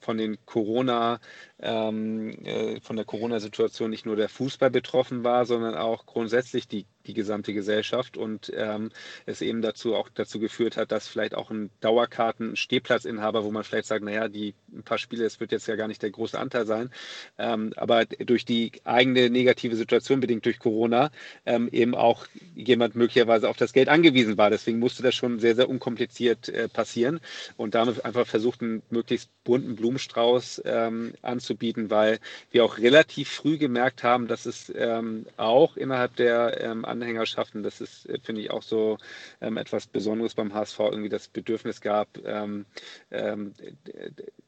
[0.00, 1.20] von den Corona
[1.62, 6.86] ähm, äh, von der Corona-Situation nicht nur der Fußball betroffen war, sondern auch grundsätzlich die,
[7.06, 8.16] die gesamte Gesellschaft.
[8.16, 8.90] Und ähm,
[9.26, 13.64] es eben dazu auch dazu geführt hat, dass vielleicht auch ein Dauerkarten, Stehplatzinhaber, wo man
[13.64, 16.38] vielleicht sagt, naja, die ein paar Spiele, es wird jetzt ja gar nicht der große
[16.38, 16.90] Anteil sein,
[17.38, 21.10] ähm, aber durch die eigene negative Situation bedingt durch Corona
[21.44, 24.50] ähm, eben auch jemand möglicherweise auf das Geld angewiesen war.
[24.50, 27.20] Deswegen musste das schon sehr, sehr unkompliziert äh, passieren.
[27.56, 32.18] Und damit einfach versucht, einen möglichst bunten Blumenstrauß ähm, anzubieten anzubieten, weil
[32.52, 37.80] wir auch relativ früh gemerkt haben, dass es ähm, auch innerhalb der ähm, Anhängerschaften, das
[37.80, 38.98] ist, äh, finde ich, auch so
[39.40, 42.66] ähm, etwas Besonderes beim HSV, irgendwie das Bedürfnis gab, ähm,
[43.10, 43.54] ähm,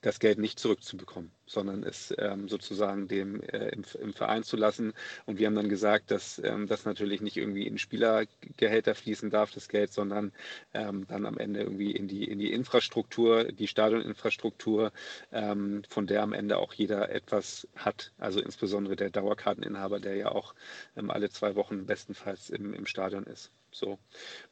[0.01, 4.93] das Geld nicht zurückzubekommen sondern es ähm, sozusagen dem äh, im, im, Verein zu lassen.
[5.27, 9.53] Und wir haben dann gesagt, dass ähm, das natürlich nicht irgendwie in Spielergehälter fließen darf,
[9.53, 10.33] das Geld, sondern
[10.75, 14.93] ähm, dann am Ende irgendwie in die, in die Infrastruktur, die Stadioninfrastruktur,
[15.33, 18.13] ähm, von der am Ende auch jeder etwas hat.
[18.19, 20.55] Also insbesondere der Dauerkarteninhaber, der ja auch
[20.97, 23.53] ähm, alle zwei Wochen bestenfalls im, im Stadion ist.
[23.73, 23.99] So.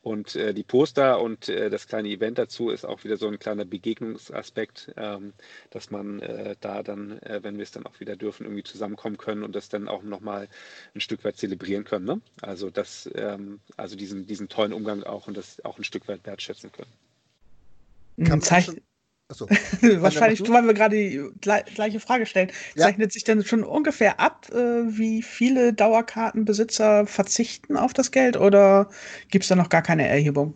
[0.03, 3.39] Und äh, die Poster und äh, das kleine Event dazu ist auch wieder so ein
[3.39, 5.35] kleiner Begegnungsaspekt, ähm,
[5.71, 9.19] dass man äh, da dann, äh, wenn wir es dann auch wieder dürfen, irgendwie zusammenkommen
[9.19, 10.49] können und das dann auch nochmal
[10.95, 12.07] ein Stück weit zelebrieren können.
[12.07, 12.21] Ne?
[12.41, 16.25] Also das, ähm, also diesen, diesen tollen Umgang auch und das auch ein Stück weit
[16.25, 16.91] wertschätzen können.
[18.27, 18.81] Kann Zeichen,
[19.31, 19.47] Achso.
[19.81, 22.51] Wahrscheinlich, weil wir gerade die gleiche Frage stellen.
[22.75, 22.87] Ja.
[22.87, 28.91] Zeichnet sich denn schon ungefähr ab, äh, wie viele Dauerkartenbesitzer verzichten auf das Geld oder
[29.31, 30.55] gibt es da noch gar keine Erhebung?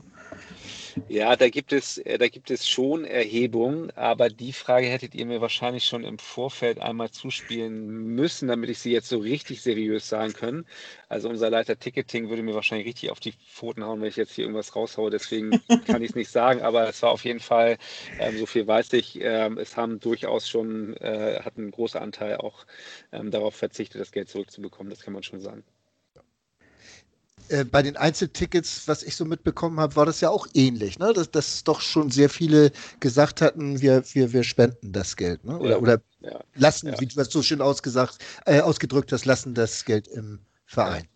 [1.06, 5.26] Ja, da gibt es, äh, da gibt es schon Erhebungen, aber die Frage hättet ihr
[5.26, 10.08] mir wahrscheinlich schon im Vorfeld einmal zuspielen müssen, damit ich sie jetzt so richtig seriös
[10.08, 10.66] sagen kann.
[11.08, 14.32] Also unser Leiter Ticketing würde mir wahrscheinlich richtig auf die Pfoten hauen, wenn ich jetzt
[14.34, 15.10] hier irgendwas raushaue.
[15.10, 15.50] Deswegen
[15.86, 17.76] kann ich es nicht sagen, aber es war auf jeden Fall,
[18.18, 22.38] ähm, so viel weiß ich, ähm, es haben durchaus schon, äh, hat ein großer Anteil
[22.38, 22.66] auch
[23.12, 24.90] ähm, darauf verzichtet, das Geld zurückzubekommen.
[24.90, 25.64] Das kann man schon sagen.
[27.48, 31.12] Äh, bei den Einzeltickets, was ich so mitbekommen habe, war das ja auch ähnlich, ne?
[31.12, 35.58] Dass, dass doch schon sehr viele gesagt hatten, wir, wir, wir spenden das Geld, ne?
[35.58, 35.78] Oder, ja.
[35.78, 36.40] oder ja.
[36.54, 37.00] lassen, ja.
[37.00, 41.06] wie du das so schön ausgesagt, äh, ausgedrückt hast, lassen das Geld im Verein.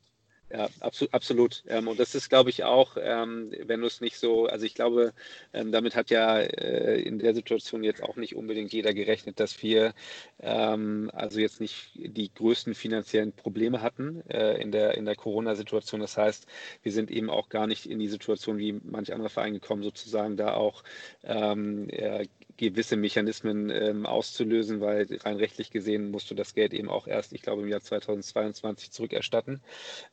[0.50, 1.12] Ja, absolut.
[1.12, 1.62] absolut.
[1.68, 4.74] Ähm, und das ist, glaube ich, auch, ähm, wenn du es nicht so, also ich
[4.74, 5.12] glaube,
[5.52, 9.62] ähm, damit hat ja äh, in der Situation jetzt auch nicht unbedingt jeder gerechnet, dass
[9.62, 9.92] wir
[10.40, 16.00] ähm, also jetzt nicht die größten finanziellen Probleme hatten äh, in der, in der Corona-Situation.
[16.00, 16.46] Das heißt,
[16.82, 20.38] wir sind eben auch gar nicht in die Situation wie manch anderer Verein gekommen, sozusagen
[20.38, 20.82] da auch
[21.24, 22.26] ähm, äh,
[22.58, 27.32] gewisse Mechanismen ähm, auszulösen, weil rein rechtlich gesehen musst du das Geld eben auch erst,
[27.32, 29.62] ich glaube, im Jahr 2022 zurückerstatten.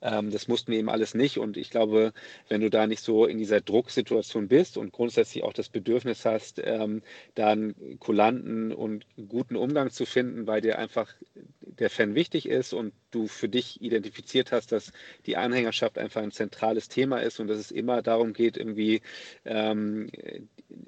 [0.01, 1.37] Ähm, das mussten wir eben alles nicht.
[1.37, 2.13] Und ich glaube,
[2.47, 6.61] wenn du da nicht so in dieser Drucksituation bist und grundsätzlich auch das Bedürfnis hast,
[6.63, 7.01] ähm,
[7.33, 11.13] da einen kulanten und guten Umgang zu finden, weil dir einfach
[11.59, 14.91] der Fan wichtig ist und du für dich identifiziert hast, dass
[15.25, 19.01] die Anhängerschaft einfach ein zentrales Thema ist und dass es immer darum geht, irgendwie
[19.45, 20.09] ähm,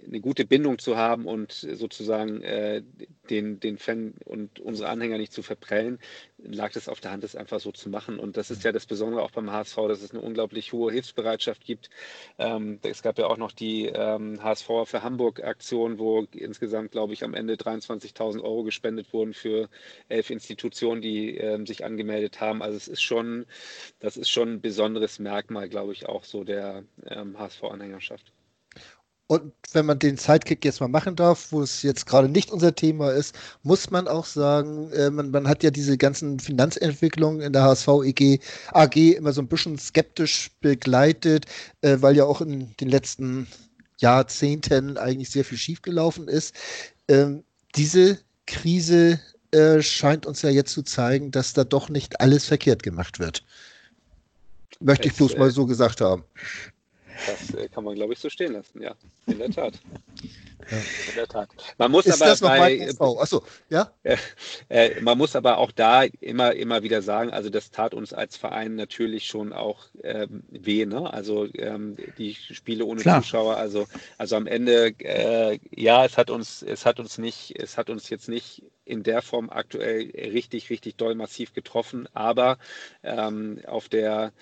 [0.05, 2.83] eine gute Bindung zu haben und sozusagen äh,
[3.29, 5.99] den, den Fan und unsere Anhänger nicht zu verprellen,
[6.39, 8.19] lag es auf der Hand, das einfach so zu machen.
[8.19, 11.65] Und das ist ja das Besondere auch beim HSV, dass es eine unglaublich hohe Hilfsbereitschaft
[11.65, 11.89] gibt.
[12.37, 17.23] Ähm, es gab ja auch noch die ähm, HSV für Hamburg-Aktion, wo insgesamt, glaube ich,
[17.23, 19.69] am Ende 23.000 Euro gespendet wurden für
[20.09, 22.61] elf Institutionen, die ähm, sich angemeldet haben.
[22.61, 23.45] Also es ist schon,
[23.99, 28.33] das ist schon ein besonderes Merkmal, glaube ich, auch so der ähm, HSV-Anhängerschaft.
[29.27, 32.73] Und wenn man den Sidekick jetzt mal machen darf, wo es jetzt gerade nicht unser
[32.73, 37.51] Thema ist, muss man auch sagen, äh, man, man, hat ja diese ganzen Finanzentwicklungen in
[37.51, 38.39] der HSV EG,
[38.71, 41.45] AG immer so ein bisschen skeptisch begleitet,
[41.81, 43.47] äh, weil ja auch in den letzten
[43.97, 46.55] Jahrzehnten eigentlich sehr viel schiefgelaufen ist.
[47.09, 47.43] Ähm,
[47.75, 49.19] diese Krise
[49.51, 53.43] äh, scheint uns ja jetzt zu zeigen, dass da doch nicht alles verkehrt gemacht wird.
[54.79, 56.23] Möchte ich bloß mal so gesagt haben.
[57.27, 58.95] Das äh, kann man, glaube ich, so stehen lassen, ja,
[59.27, 59.73] in der Tat.
[60.69, 60.77] Ja.
[60.77, 61.49] In der Tat.
[61.77, 63.91] Man muss Ist aber bei, Achso, ja?
[64.03, 64.17] Äh,
[64.69, 68.35] äh, man muss aber auch da immer, immer wieder sagen, also das tat uns als
[68.37, 71.13] Verein natürlich schon auch ähm, weh, ne?
[71.13, 73.21] Also ähm, die Spiele ohne Klar.
[73.21, 77.77] Zuschauer, also, also am Ende, äh, ja, es hat uns, es hat uns nicht, es
[77.77, 82.57] hat uns jetzt nicht in der Form aktuell richtig, richtig doll massiv getroffen, aber
[83.03, 84.33] ähm, auf der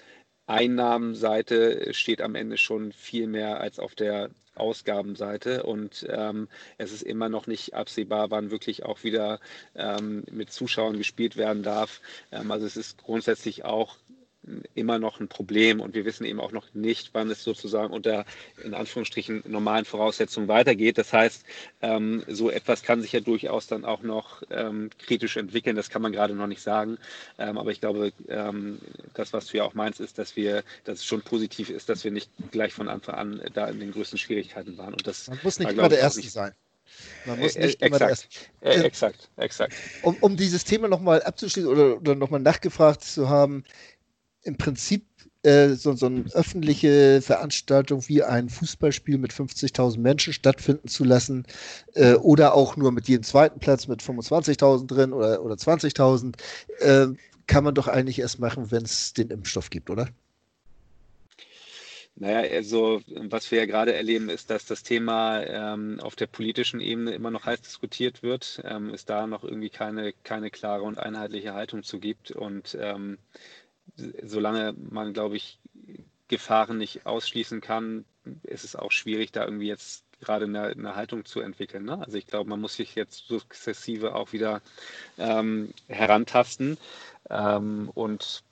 [0.48, 7.04] Einnahmenseite steht am Ende schon viel mehr als auf der Ausgabenseite und ähm, es ist
[7.04, 9.40] immer noch nicht absehbar, wann wirklich auch wieder
[9.76, 12.02] ähm, mit Zuschauern gespielt werden darf.
[12.32, 13.98] Ähm, also es ist grundsätzlich auch
[14.74, 18.26] immer noch ein Problem und wir wissen eben auch noch nicht, wann es sozusagen unter
[18.64, 20.98] in Anführungsstrichen normalen Voraussetzungen weitergeht.
[20.98, 21.44] Das heißt,
[21.82, 25.76] ähm, so etwas kann sich ja durchaus dann auch noch ähm, kritisch entwickeln.
[25.76, 26.98] Das kann man gerade noch nicht sagen.
[27.38, 28.80] Ähm, aber ich glaube, ähm,
[29.14, 32.04] das, was du ja auch meinst, ist, dass wir, dass es schon positiv ist, dass
[32.04, 34.94] wir nicht gleich von Anfang an da in den größten Schwierigkeiten waren.
[34.94, 36.54] Und das man muss nicht war, immer der Erste nicht, sein.
[37.26, 39.74] Man muss nicht äh, immer exakt, äh, exakt, exakt.
[40.04, 43.64] Um, um dieses Thema nochmal abzuschließen oder, oder nochmal nachgefragt zu haben,
[44.46, 45.06] im Prinzip
[45.44, 51.46] äh, so, so eine öffentliche Veranstaltung wie ein Fußballspiel mit 50.000 Menschen stattfinden zu lassen
[51.94, 56.36] äh, oder auch nur mit jedem zweiten Platz mit 25.000 drin oder, oder 20.000,
[56.80, 57.08] äh,
[57.48, 60.10] kann man doch eigentlich erst machen, wenn es den Impfstoff gibt, oder?
[62.18, 66.80] Naja, also was wir ja gerade erleben, ist, dass das Thema ähm, auf der politischen
[66.80, 70.98] Ebene immer noch heiß diskutiert wird, ähm, es da noch irgendwie keine, keine klare und
[70.98, 72.32] einheitliche Haltung zu gibt.
[72.32, 73.18] Und ähm,
[74.24, 75.60] solange man, glaube ich,
[76.28, 78.06] Gefahren nicht ausschließen kann,
[78.44, 81.86] ist es auch schwierig, da irgendwie jetzt gerade eine, eine Haltung zu entwickeln.
[81.86, 82.00] Ne?
[82.00, 84.62] Also ich glaube, man muss sich jetzt sukzessive auch wieder
[85.18, 86.78] ähm, herantasten.
[87.30, 88.44] Ähm, und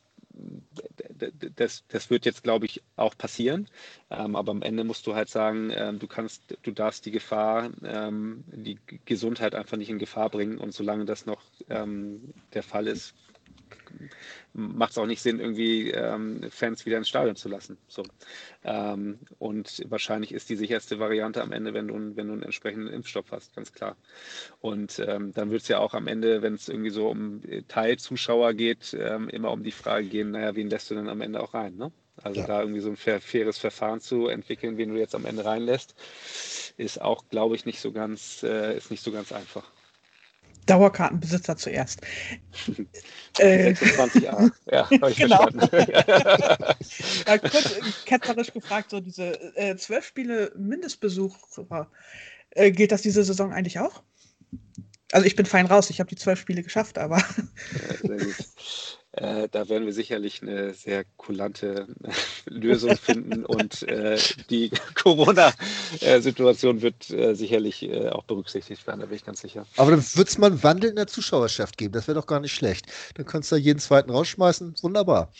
[1.55, 3.67] das, das wird jetzt, glaube ich, auch passieren.
[4.09, 7.69] Ähm, aber am Ende musst du halt sagen, ähm, du kannst, du darfst die Gefahr,
[7.83, 10.57] ähm, die Gesundheit einfach nicht in Gefahr bringen.
[10.57, 13.13] Und solange das noch ähm, der Fall ist,
[14.53, 17.77] macht es auch nicht Sinn, irgendwie ähm, Fans wieder ins Stadion zu lassen.
[17.87, 18.03] So.
[18.63, 22.87] Ähm, und wahrscheinlich ist die sicherste Variante am Ende, wenn du, wenn du einen entsprechenden
[22.93, 23.95] Impfstoff hast, ganz klar.
[24.61, 28.53] Und ähm, dann wird es ja auch am Ende, wenn es irgendwie so um Teilzuschauer
[28.53, 31.53] geht, ähm, immer um die Frage gehen, naja, wen lässt du denn am Ende auch
[31.53, 31.75] rein?
[31.75, 31.91] Ne?
[32.21, 32.47] Also ja.
[32.47, 35.95] da irgendwie so ein fair, faires Verfahren zu entwickeln, wen du jetzt am Ende reinlässt,
[36.77, 39.71] ist auch, glaube ich, nicht so ganz, äh, ist nicht so ganz einfach.
[40.65, 42.01] Dauerkartenbesitzer zuerst.
[43.37, 45.47] 26a, ja, habe ich genau.
[45.49, 45.91] verstanden.
[47.27, 51.89] ja, kurz ketzerisch gefragt, so diese äh, zwölf Spiele Mindestbesucher,
[52.51, 54.03] äh, gilt das diese Saison eigentlich auch?
[55.11, 57.17] Also ich bin fein raus, ich habe die zwölf Spiele geschafft, aber.
[57.17, 58.35] Ja, sehr gut.
[59.15, 62.09] Äh, da werden wir sicherlich eine sehr kulante äh,
[62.49, 64.17] Lösung finden und äh,
[64.49, 69.67] die Corona-Situation wird äh, sicherlich äh, auch berücksichtigt werden, da bin ich ganz sicher.
[69.77, 72.39] Aber dann wird es mal einen Wandel in der Zuschauerschaft geben, das wäre doch gar
[72.39, 72.87] nicht schlecht.
[73.13, 75.31] Dann kannst du da jeden zweiten rausschmeißen, wunderbar.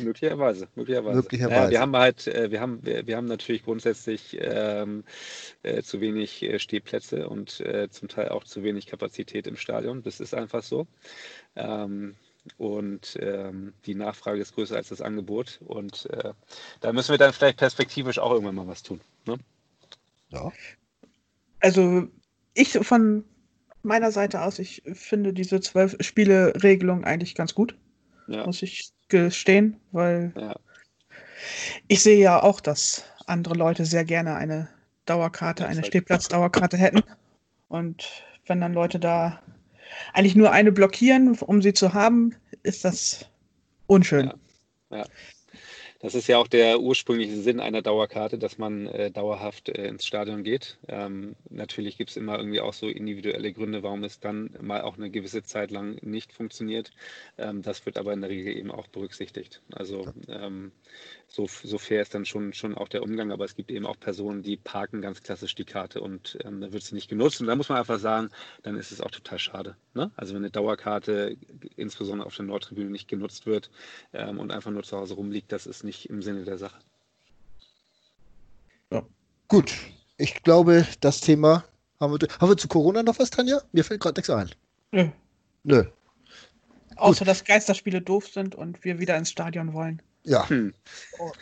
[0.00, 1.16] Möglicherweise, möglicherweise.
[1.16, 1.60] möglicherweise.
[1.60, 5.04] Naja, wir haben halt, wir haben, wir, wir haben natürlich grundsätzlich ähm,
[5.84, 10.64] zu wenig Stehplätze und zum Teil auch zu wenig Kapazität im Stadion, das ist einfach
[10.64, 10.88] so.
[11.54, 12.16] Ähm,
[12.58, 15.60] und ähm, die Nachfrage ist größer als das Angebot.
[15.66, 16.32] Und äh,
[16.80, 19.00] da müssen wir dann vielleicht perspektivisch auch irgendwann mal was tun.
[19.26, 19.38] Ne?
[20.28, 20.52] Ja.
[21.60, 22.06] Also
[22.54, 23.24] ich von
[23.82, 27.76] meiner Seite aus, ich finde diese zwölf Spiele-Regelung eigentlich ganz gut.
[28.26, 28.46] Ja.
[28.46, 30.56] Muss ich gestehen, weil ja.
[31.88, 34.68] ich sehe ja auch, dass andere Leute sehr gerne eine
[35.06, 37.02] Dauerkarte, eine Stehplatzdauerkarte hätten.
[37.68, 39.42] Und wenn dann Leute da
[40.12, 43.26] eigentlich nur eine blockieren, um sie zu haben, ist das
[43.86, 44.32] unschön.
[44.90, 44.98] Ja.
[44.98, 45.04] ja.
[46.02, 50.06] Das ist ja auch der ursprüngliche Sinn einer Dauerkarte, dass man äh, dauerhaft äh, ins
[50.06, 50.78] Stadion geht.
[50.88, 54.96] Ähm, natürlich gibt es immer irgendwie auch so individuelle Gründe, warum es dann mal auch
[54.96, 56.90] eine gewisse Zeit lang nicht funktioniert.
[57.36, 59.60] Ähm, das wird aber in der Regel eben auch berücksichtigt.
[59.72, 60.72] Also ähm,
[61.28, 64.00] so, so fair ist dann schon, schon auch der Umgang, aber es gibt eben auch
[64.00, 67.42] Personen, die parken ganz klassisch die Karte und ähm, da wird sie nicht genutzt.
[67.42, 68.30] Und da muss man einfach sagen,
[68.62, 69.76] dann ist es auch total schade.
[69.94, 70.10] Ne?
[70.16, 71.36] Also wenn eine Dauerkarte
[71.76, 73.70] insbesondere auf der Nordtribüne nicht genutzt wird
[74.12, 76.78] ähm, und einfach nur zu Hause rumliegt, das ist nicht im Sinne der Sache.
[78.92, 79.02] Ja.
[79.48, 79.72] Gut,
[80.16, 81.64] ich glaube, das Thema
[81.98, 82.28] haben wir.
[82.40, 83.62] Haben wir zu Corona noch was, Tanja?
[83.72, 84.50] Mir fällt gerade nichts ein.
[84.92, 85.08] Nö.
[85.64, 85.84] Nö.
[86.96, 87.28] Außer, Gut.
[87.28, 90.02] dass Geisterspiele doof sind und wir wieder ins Stadion wollen.
[90.24, 90.48] Ja.
[90.48, 90.74] Hm.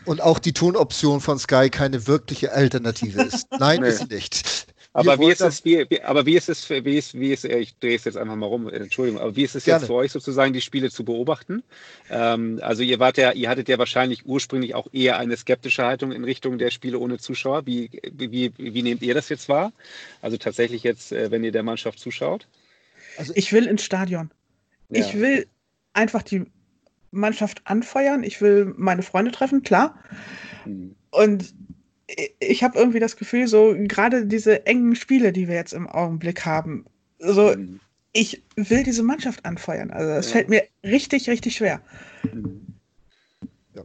[0.04, 3.48] Und auch die Tonoption von Sky keine wirkliche Alternative ist.
[3.58, 3.88] Nein, nee.
[3.88, 4.67] ist sie nicht.
[4.98, 7.94] Aber wie, ist es, wie, aber wie ist es, wie ist, wie ist, ich drehe
[7.94, 9.80] es jetzt einfach mal rum, Entschuldigung, aber wie ist es Gerne.
[9.80, 11.62] jetzt für euch sozusagen, die Spiele zu beobachten?
[12.10, 16.10] Ähm, also ihr wart ja, ihr hattet ja wahrscheinlich ursprünglich auch eher eine skeptische Haltung
[16.10, 17.64] in Richtung der Spiele ohne Zuschauer.
[17.66, 19.72] Wie, wie, wie nehmt ihr das jetzt wahr?
[20.20, 22.48] Also tatsächlich jetzt, äh, wenn ihr der Mannschaft zuschaut?
[23.16, 24.30] Also ich will ins Stadion.
[24.90, 25.00] Ja.
[25.00, 25.46] Ich will
[25.92, 26.44] einfach die
[27.10, 29.98] Mannschaft anfeuern, ich will meine Freunde treffen, klar.
[30.64, 30.94] Mhm.
[31.10, 31.54] Und
[32.40, 36.44] ich habe irgendwie das Gefühl, so gerade diese engen Spiele, die wir jetzt im Augenblick
[36.44, 36.86] haben,
[37.18, 37.80] so mhm.
[38.12, 39.90] ich will diese Mannschaft anfeuern.
[39.90, 40.32] Also es ja.
[40.32, 41.82] fällt mir richtig, richtig schwer.
[42.22, 42.66] Mhm.
[43.74, 43.82] Ja.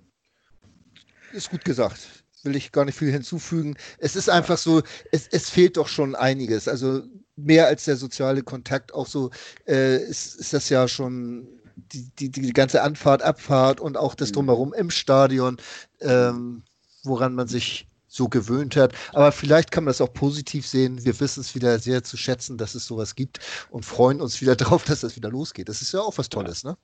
[1.34, 2.24] Ist gut gesagt.
[2.44, 3.76] Will ich gar nicht viel hinzufügen.
[4.00, 6.68] Es ist einfach so, es, es fehlt doch schon einiges.
[6.68, 7.04] Also
[7.36, 9.32] mehr als der soziale Kontakt, auch so
[9.68, 14.30] äh, ist, ist das ja schon die, die, die ganze Anfahrt, Abfahrt und auch das
[14.30, 14.34] mhm.
[14.34, 15.58] Drumherum im Stadion,
[16.02, 16.64] ähm,
[17.04, 18.94] woran man sich so gewöhnt hat.
[19.14, 21.04] Aber vielleicht kann man das auch positiv sehen.
[21.04, 23.40] Wir wissen es wieder sehr zu schätzen, dass es sowas gibt
[23.72, 25.68] und freuen uns wieder darauf, dass das wieder losgeht.
[25.68, 26.78] Das ist ja auch was Tolles, ne?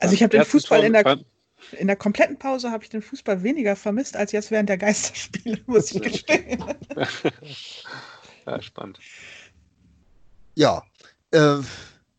[0.00, 1.18] Also ich habe den Fußball in der,
[1.72, 5.60] in der kompletten Pause habe ich den Fußball weniger vermisst als jetzt während der Geisterspiele,
[5.66, 6.64] muss ich gestehen.
[8.46, 8.98] ja, spannend.
[10.56, 10.82] Ja,
[11.30, 11.58] äh,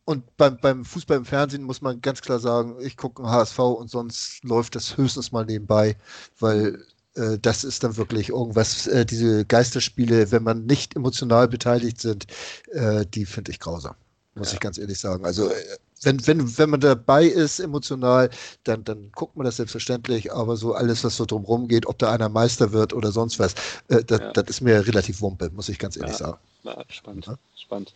[0.04, 3.90] und beim, beim Fußball im Fernsehen muss man ganz klar sagen, ich gucke HSV und
[3.90, 5.96] sonst läuft das höchstens mal nebenbei,
[6.38, 6.82] weil
[7.14, 12.26] äh, das ist dann wirklich irgendwas, äh, diese Geisterspiele, wenn man nicht emotional beteiligt sind,
[12.72, 13.94] äh, die finde ich grausam,
[14.34, 14.54] muss ja.
[14.54, 15.24] ich ganz ehrlich sagen.
[15.24, 15.54] Also äh,
[16.02, 18.30] wenn, wenn, wenn man dabei ist emotional,
[18.64, 22.12] dann, dann guckt man das selbstverständlich, aber so alles, was so drumherum geht, ob da
[22.12, 23.54] einer Meister wird oder sonst was,
[23.88, 24.32] äh, das, ja.
[24.32, 26.38] das ist mir relativ wumpe, muss ich ganz ehrlich ja.
[26.64, 26.84] sagen.
[26.88, 27.92] spannend, spannend.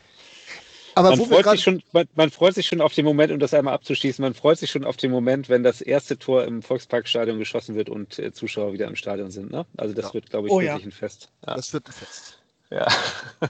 [0.96, 3.52] Aber man, freut sich schon, man, man, freut sich schon auf den Moment, um das
[3.52, 7.38] einmal abzuschließen, man freut sich schon auf den Moment, wenn das erste Tor im Volksparkstadion
[7.38, 9.52] geschossen wird und äh, Zuschauer wieder im Stadion sind.
[9.52, 9.66] Ne?
[9.76, 10.14] Also das ja.
[10.14, 10.88] wird, glaube ich, oh, wirklich ja.
[10.88, 11.28] ein Fest.
[11.46, 11.54] Ja.
[11.54, 12.38] Das wird ein Fest.
[12.70, 12.88] Ja.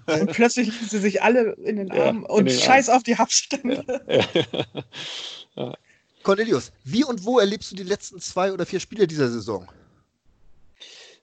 [0.07, 2.97] Und plötzlich liegen sie sich alle in den Armen und den scheiß Arm.
[2.99, 3.85] auf die Hauptstände.
[5.59, 5.73] Ja.
[6.23, 9.67] Cornelius, wie und wo erlebst du die letzten zwei oder vier Spiele dieser Saison?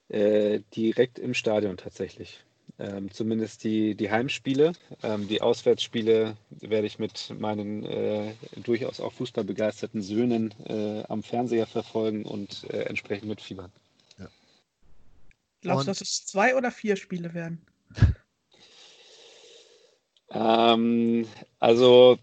[0.08, 2.42] Äh, direkt im Stadion tatsächlich.
[2.78, 4.72] Ähm, zumindest die, die Heimspiele.
[5.02, 11.66] Ähm, die Auswärtsspiele werde ich mit meinen äh, durchaus auch fußballbegeisterten Söhnen äh, am Fernseher
[11.66, 13.70] verfolgen und äh, entsprechend mitfiebern.
[14.18, 14.28] Ja.
[15.60, 17.64] Glaubst du, dass es zwei oder vier Spiele werden?
[20.30, 21.28] ähm,
[21.60, 22.18] also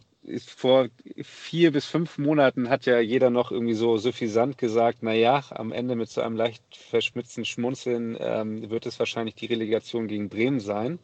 [0.46, 0.88] vor
[1.24, 5.96] vier bis fünf Monaten hat ja jeder noch irgendwie so suffisant gesagt, naja, am Ende
[5.96, 11.00] mit so einem leicht verschmitzten Schmunzeln ähm, wird es wahrscheinlich die Relegation gegen Bremen sein.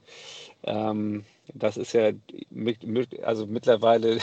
[0.64, 2.12] Ähm, das ist ja
[2.50, 4.20] mit, mit, also mittlerweile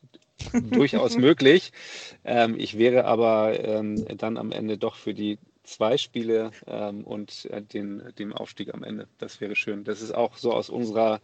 [0.52, 1.72] durchaus möglich.
[2.24, 5.38] Ähm, ich wäre aber ähm, dann am Ende doch für die
[5.68, 9.08] zwei Spiele ähm, und äh, den, dem Aufstieg am Ende.
[9.18, 9.84] Das wäre schön.
[9.84, 11.20] Das ist auch so aus unserer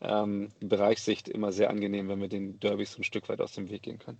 [0.00, 3.82] ähm, Bereichssicht immer sehr angenehm, wenn wir den Derbys ein Stück weit aus dem Weg
[3.82, 4.18] gehen können.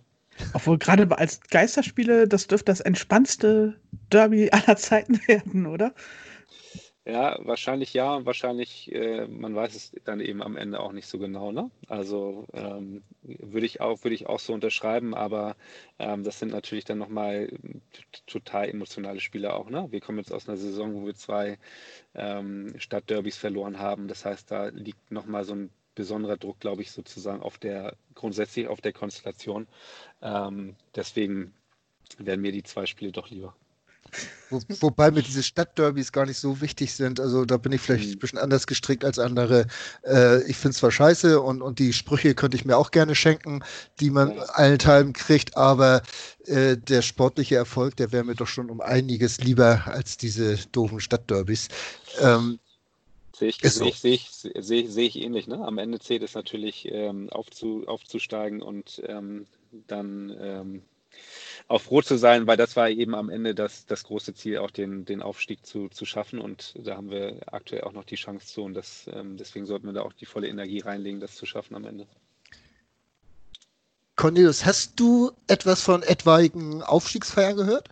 [0.53, 3.79] Obwohl gerade als Geisterspiele, das dürfte das entspannendste
[4.11, 5.93] Derby aller Zeiten werden, oder?
[7.07, 11.07] Ja, wahrscheinlich ja und wahrscheinlich, äh, man weiß es dann eben am Ende auch nicht
[11.07, 11.53] so genau.
[11.53, 11.71] Ne?
[11.87, 15.55] Also ähm, würde ich, auch, würd ich auch so unterschreiben, aber
[15.99, 17.49] ähm, das sind natürlich dann nochmal
[18.25, 19.69] total emotionale Spiele auch.
[19.69, 19.87] Ne?
[19.89, 21.57] Wir kommen jetzt aus einer Saison, wo wir zwei
[22.13, 24.09] ähm, Stadtderbys verloren haben.
[24.09, 28.67] Das heißt, da liegt nochmal so ein besonderer Druck, glaube ich, sozusagen auf der, grundsätzlich
[28.67, 29.67] auf der Konstellation.
[30.21, 31.53] Ähm, deswegen
[32.17, 33.55] wären mir die zwei Spiele doch lieber.
[34.49, 37.19] Wo, wobei mir diese Stadtderbys gar nicht so wichtig sind.
[37.19, 38.13] Also da bin ich vielleicht mhm.
[38.13, 39.67] ein bisschen anders gestrickt als andere.
[40.05, 43.15] Äh, ich finde es zwar scheiße und, und die Sprüche könnte ich mir auch gerne
[43.15, 43.61] schenken,
[43.99, 44.43] die man ja.
[44.43, 46.01] allenthalben kriegt, aber
[46.45, 51.01] äh, der sportliche Erfolg, der wäre mir doch schon um einiges lieber als diese doofen
[51.01, 51.67] Stadtderbys.
[52.21, 52.59] Ähm,
[53.37, 53.91] Sehe ich, so.
[53.91, 55.45] sehe ich, sehe, sehe ich ähnlich.
[55.45, 55.63] Ne?
[55.63, 59.45] Am Ende zählt es natürlich ähm, aufzu, aufzusteigen und ähm,
[59.85, 60.81] dann ähm,
[61.67, 64.71] auch froh zu sein, weil das war eben am Ende das, das große Ziel, auch
[64.71, 66.39] den, den Aufstieg zu, zu schaffen.
[66.39, 68.63] Und da haben wir aktuell auch noch die Chance zu.
[68.63, 71.75] Und das, ähm, deswegen sollten wir da auch die volle Energie reinlegen, das zu schaffen
[71.75, 72.07] am Ende.
[74.15, 77.89] Cornelius, hast du etwas von etwaigen Aufstiegsfeiern gehört?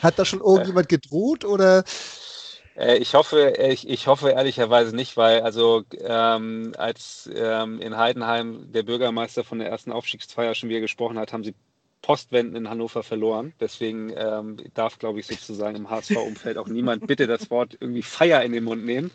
[0.00, 1.84] Hat da schon irgendjemand gedroht oder äh,
[2.78, 8.84] ich hoffe, ich, ich hoffe ehrlicherweise nicht, weil also ähm, als ähm, in Heidenheim der
[8.84, 11.54] Bürgermeister von der ersten Aufstiegsfeier schon wieder gesprochen hat, haben sie
[12.02, 13.52] Postwenden in Hannover verloren.
[13.60, 18.42] Deswegen ähm, darf, glaube ich, sozusagen im HSV-Umfeld auch niemand bitte das Wort irgendwie Feier
[18.42, 19.10] in den Mund nehmen.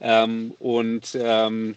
[0.00, 1.76] Ähm, und ähm,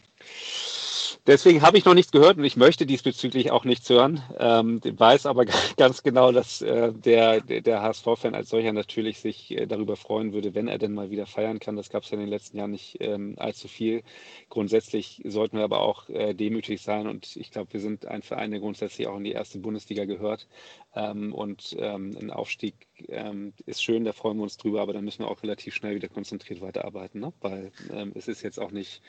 [1.25, 4.21] Deswegen habe ich noch nichts gehört und ich möchte diesbezüglich auch nichts hören.
[4.37, 5.45] Ähm, weiß aber
[5.77, 10.53] ganz genau, dass äh, der, der HSV-Fan als solcher natürlich sich äh, darüber freuen würde,
[10.53, 11.77] wenn er denn mal wieder feiern kann.
[11.77, 14.03] Das gab es ja in den letzten Jahren nicht ähm, allzu viel.
[14.49, 18.51] Grundsätzlich sollten wir aber auch äh, demütig sein und ich glaube, wir sind ein Verein,
[18.51, 20.49] der grundsätzlich auch in die erste Bundesliga gehört.
[20.93, 22.75] Ähm, und ähm, ein Aufstieg
[23.07, 25.95] ähm, ist schön, da freuen wir uns drüber, aber dann müssen wir auch relativ schnell
[25.95, 27.31] wieder konzentriert weiterarbeiten, ne?
[27.39, 29.01] weil ähm, es ist jetzt auch nicht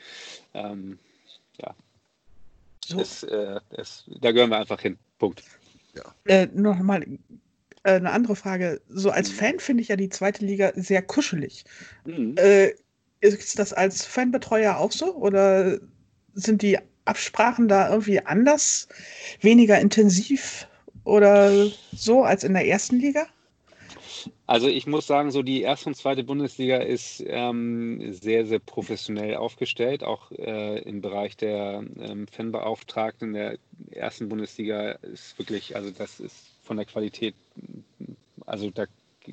[0.53, 1.75] ja,
[2.87, 2.99] so.
[2.99, 4.97] Es, äh, es, da gehören wir einfach hin.
[5.17, 5.43] Punkt.
[5.95, 6.03] Ja.
[6.25, 7.03] Äh, Nochmal
[7.83, 8.81] äh, eine andere Frage.
[8.89, 9.35] So als mhm.
[9.35, 11.65] Fan finde ich ja die zweite Liga sehr kuschelig.
[12.05, 12.35] Mhm.
[12.37, 12.73] Äh,
[13.21, 15.15] ist das als Fanbetreuer auch so?
[15.15, 15.79] Oder
[16.33, 18.87] sind die Absprachen da irgendwie anders,
[19.41, 20.67] weniger intensiv
[21.03, 23.27] oder so als in der ersten Liga?
[24.47, 29.35] Also ich muss sagen, so die erste und zweite Bundesliga ist ähm, sehr, sehr professionell
[29.35, 33.33] aufgestellt, auch äh, im Bereich der ähm, Fanbeauftragten.
[33.33, 33.57] Der
[33.91, 37.35] ersten Bundesliga ist wirklich, also das ist von der Qualität,
[38.45, 38.85] also da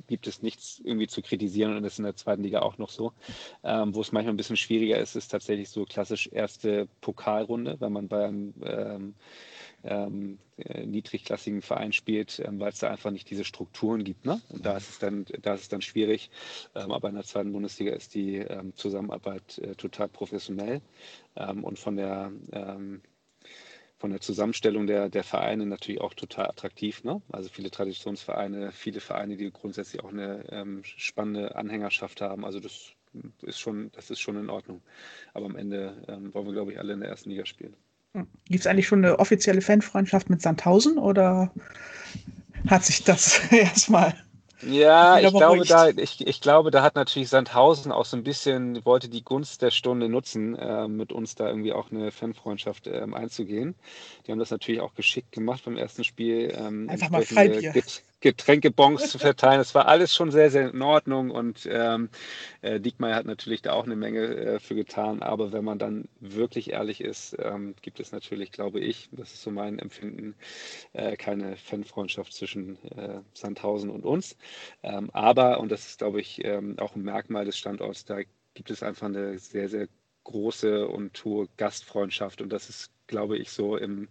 [0.07, 2.91] gibt es nichts irgendwie zu kritisieren und das ist in der zweiten Liga auch noch
[2.91, 3.13] so.
[3.63, 7.93] Ähm, wo es manchmal ein bisschen schwieriger ist, ist tatsächlich so klassisch erste Pokalrunde, wenn
[7.93, 9.15] man beim ähm,
[9.85, 14.25] ähm, äh, niedrigklassigen Verein spielt, ähm, weil es da einfach nicht diese Strukturen gibt.
[14.25, 14.41] Ne?
[14.49, 16.31] Und da ist es dann, da ist es dann schwierig.
[16.75, 20.81] Ähm, aber in der zweiten Bundesliga ist die ähm, Zusammenarbeit äh, total professionell
[21.35, 22.31] und von der
[24.03, 27.05] von der Zusammenstellung der, der Vereine natürlich auch total attraktiv.
[27.05, 27.23] Ne?
[27.31, 32.45] Also viele Traditionsvereine, viele Vereine, die grundsätzlich auch eine ähm, spannende Anhängerschaft haben.
[32.45, 32.95] Also das
[33.43, 34.83] ist schon, das ist schon in Ordnung.
[35.35, 37.77] Aber am Ende ähm, wollen wir, glaube ich, alle in der ersten Liga spielen.
[38.13, 41.53] Gibt es eigentlich schon eine offizielle Fanfreundschaft mit Sandhausen oder
[42.67, 44.17] hat sich das erstmal?
[44.63, 48.85] Ja, ich glaube, da, ich, ich, glaube, da hat natürlich Sandhausen auch so ein bisschen,
[48.85, 53.15] wollte die Gunst der Stunde nutzen, äh, mit uns da irgendwie auch eine Fanfreundschaft ähm,
[53.15, 53.75] einzugehen.
[54.27, 56.55] Die haben das natürlich auch geschickt gemacht beim ersten Spiel.
[56.57, 57.73] Ähm, Einfach mal Freibier.
[58.23, 59.61] Getränkebons zu verteilen.
[59.61, 62.09] Es war alles schon sehr, sehr in Ordnung und ähm,
[62.63, 65.23] äh, Diekmeyer hat natürlich da auch eine Menge äh, für getan.
[65.23, 69.43] Aber wenn man dann wirklich ehrlich ist, ähm, gibt es natürlich, glaube ich, das ist
[69.43, 70.35] so mein Empfinden,
[70.95, 74.37] äh, keine Fanfreundschaft zwischen äh, Sandhausen und uns.
[74.83, 78.21] Ähm, aber, und das ist, glaube ich, ähm, auch ein Merkmal des Standorts, da
[78.55, 79.89] gibt es einfach eine sehr, sehr
[80.25, 84.09] große und hohe Gastfreundschaft und das ist glaube ich, so im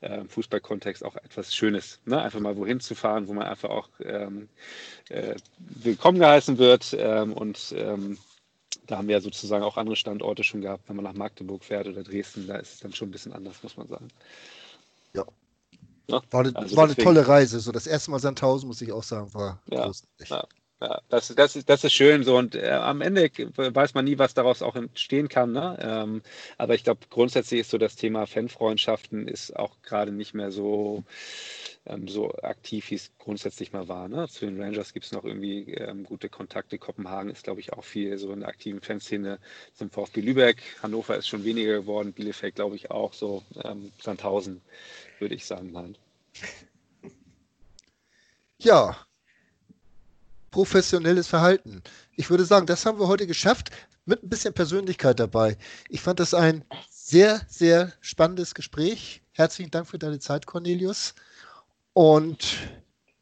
[0.00, 1.98] äh, Fußballkontext auch etwas Schönes.
[2.06, 2.22] Ne?
[2.22, 4.48] Einfach mal wohin zu fahren, wo man einfach auch ähm,
[5.10, 6.96] äh, willkommen geheißen wird.
[6.98, 8.16] Ähm, und ähm,
[8.86, 11.88] da haben wir ja sozusagen auch andere Standorte schon gehabt, wenn man nach Magdeburg fährt
[11.88, 14.08] oder Dresden, da ist es dann schon ein bisschen anders, muss man sagen.
[15.12, 15.24] Ja.
[16.08, 16.22] ja?
[16.30, 17.60] War, eine, also war eine tolle Reise.
[17.60, 20.30] So das erste Mal Sandhausen, muss ich auch sagen, war ja, großartig.
[20.30, 20.46] Ja.
[20.80, 24.18] Ja, das, das, ist, das ist schön so und äh, am Ende weiß man nie,
[24.18, 25.52] was daraus auch entstehen kann.
[25.52, 25.78] Ne?
[25.80, 26.22] Ähm,
[26.58, 31.02] aber ich glaube, grundsätzlich ist so das Thema Fanfreundschaften ist auch gerade nicht mehr so,
[31.86, 34.08] ähm, so aktiv, wie es grundsätzlich mal war.
[34.08, 34.28] Ne?
[34.28, 36.76] Zu den Rangers gibt es noch irgendwie ähm, gute Kontakte.
[36.78, 39.38] Kopenhagen ist, glaube ich, auch viel so in der aktiven Fanszene
[39.72, 40.62] zum VfB Lübeck.
[40.82, 42.12] Hannover ist schon weniger geworden.
[42.12, 43.42] Bielefeld, glaube ich, auch so.
[43.64, 44.60] Ähm, Sandhausen,
[45.20, 45.96] würde ich sagen, nein.
[48.58, 49.05] Ja,
[50.56, 51.82] professionelles Verhalten.
[52.16, 53.68] Ich würde sagen, das haben wir heute geschafft
[54.06, 55.58] mit ein bisschen Persönlichkeit dabei.
[55.90, 59.20] Ich fand das ein sehr, sehr spannendes Gespräch.
[59.32, 61.14] Herzlichen Dank für deine Zeit, Cornelius.
[61.92, 62.56] Und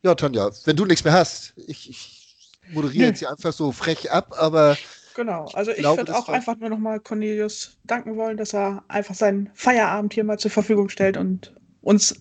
[0.05, 4.12] ja, Tanja, wenn du nichts mehr hast, ich, ich moderiere jetzt hier einfach so frech
[4.12, 4.76] ab, aber.
[5.16, 9.16] Genau, also ich, ich würde auch einfach nur nochmal Cornelius danken wollen, dass er einfach
[9.16, 12.14] seinen Feierabend hier mal zur Verfügung stellt und uns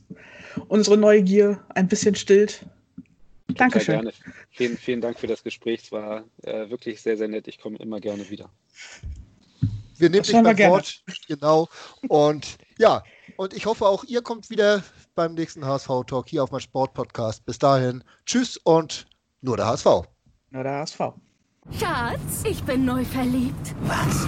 [0.69, 2.65] unsere Neugier ein bisschen stillt.
[3.47, 3.95] Dankeschön.
[3.95, 4.13] Gerne.
[4.51, 5.83] Vielen, vielen Dank für das Gespräch.
[5.83, 7.47] Es war äh, wirklich sehr, sehr nett.
[7.47, 8.49] Ich komme immer gerne wieder.
[9.97, 11.03] Wir nehmen dich beim Wort.
[11.27, 11.69] Genau.
[12.07, 13.03] Und ja,
[13.37, 14.83] und ich hoffe auch, ihr kommt wieder
[15.15, 17.45] beim nächsten HSV-Talk hier auf meinem Sport-Podcast.
[17.45, 19.05] Bis dahin, tschüss und
[19.41, 19.85] nur der HSV.
[20.49, 20.99] Nur der HSV.
[21.79, 23.75] Schatz, ich bin neu verliebt.
[23.83, 24.27] Was?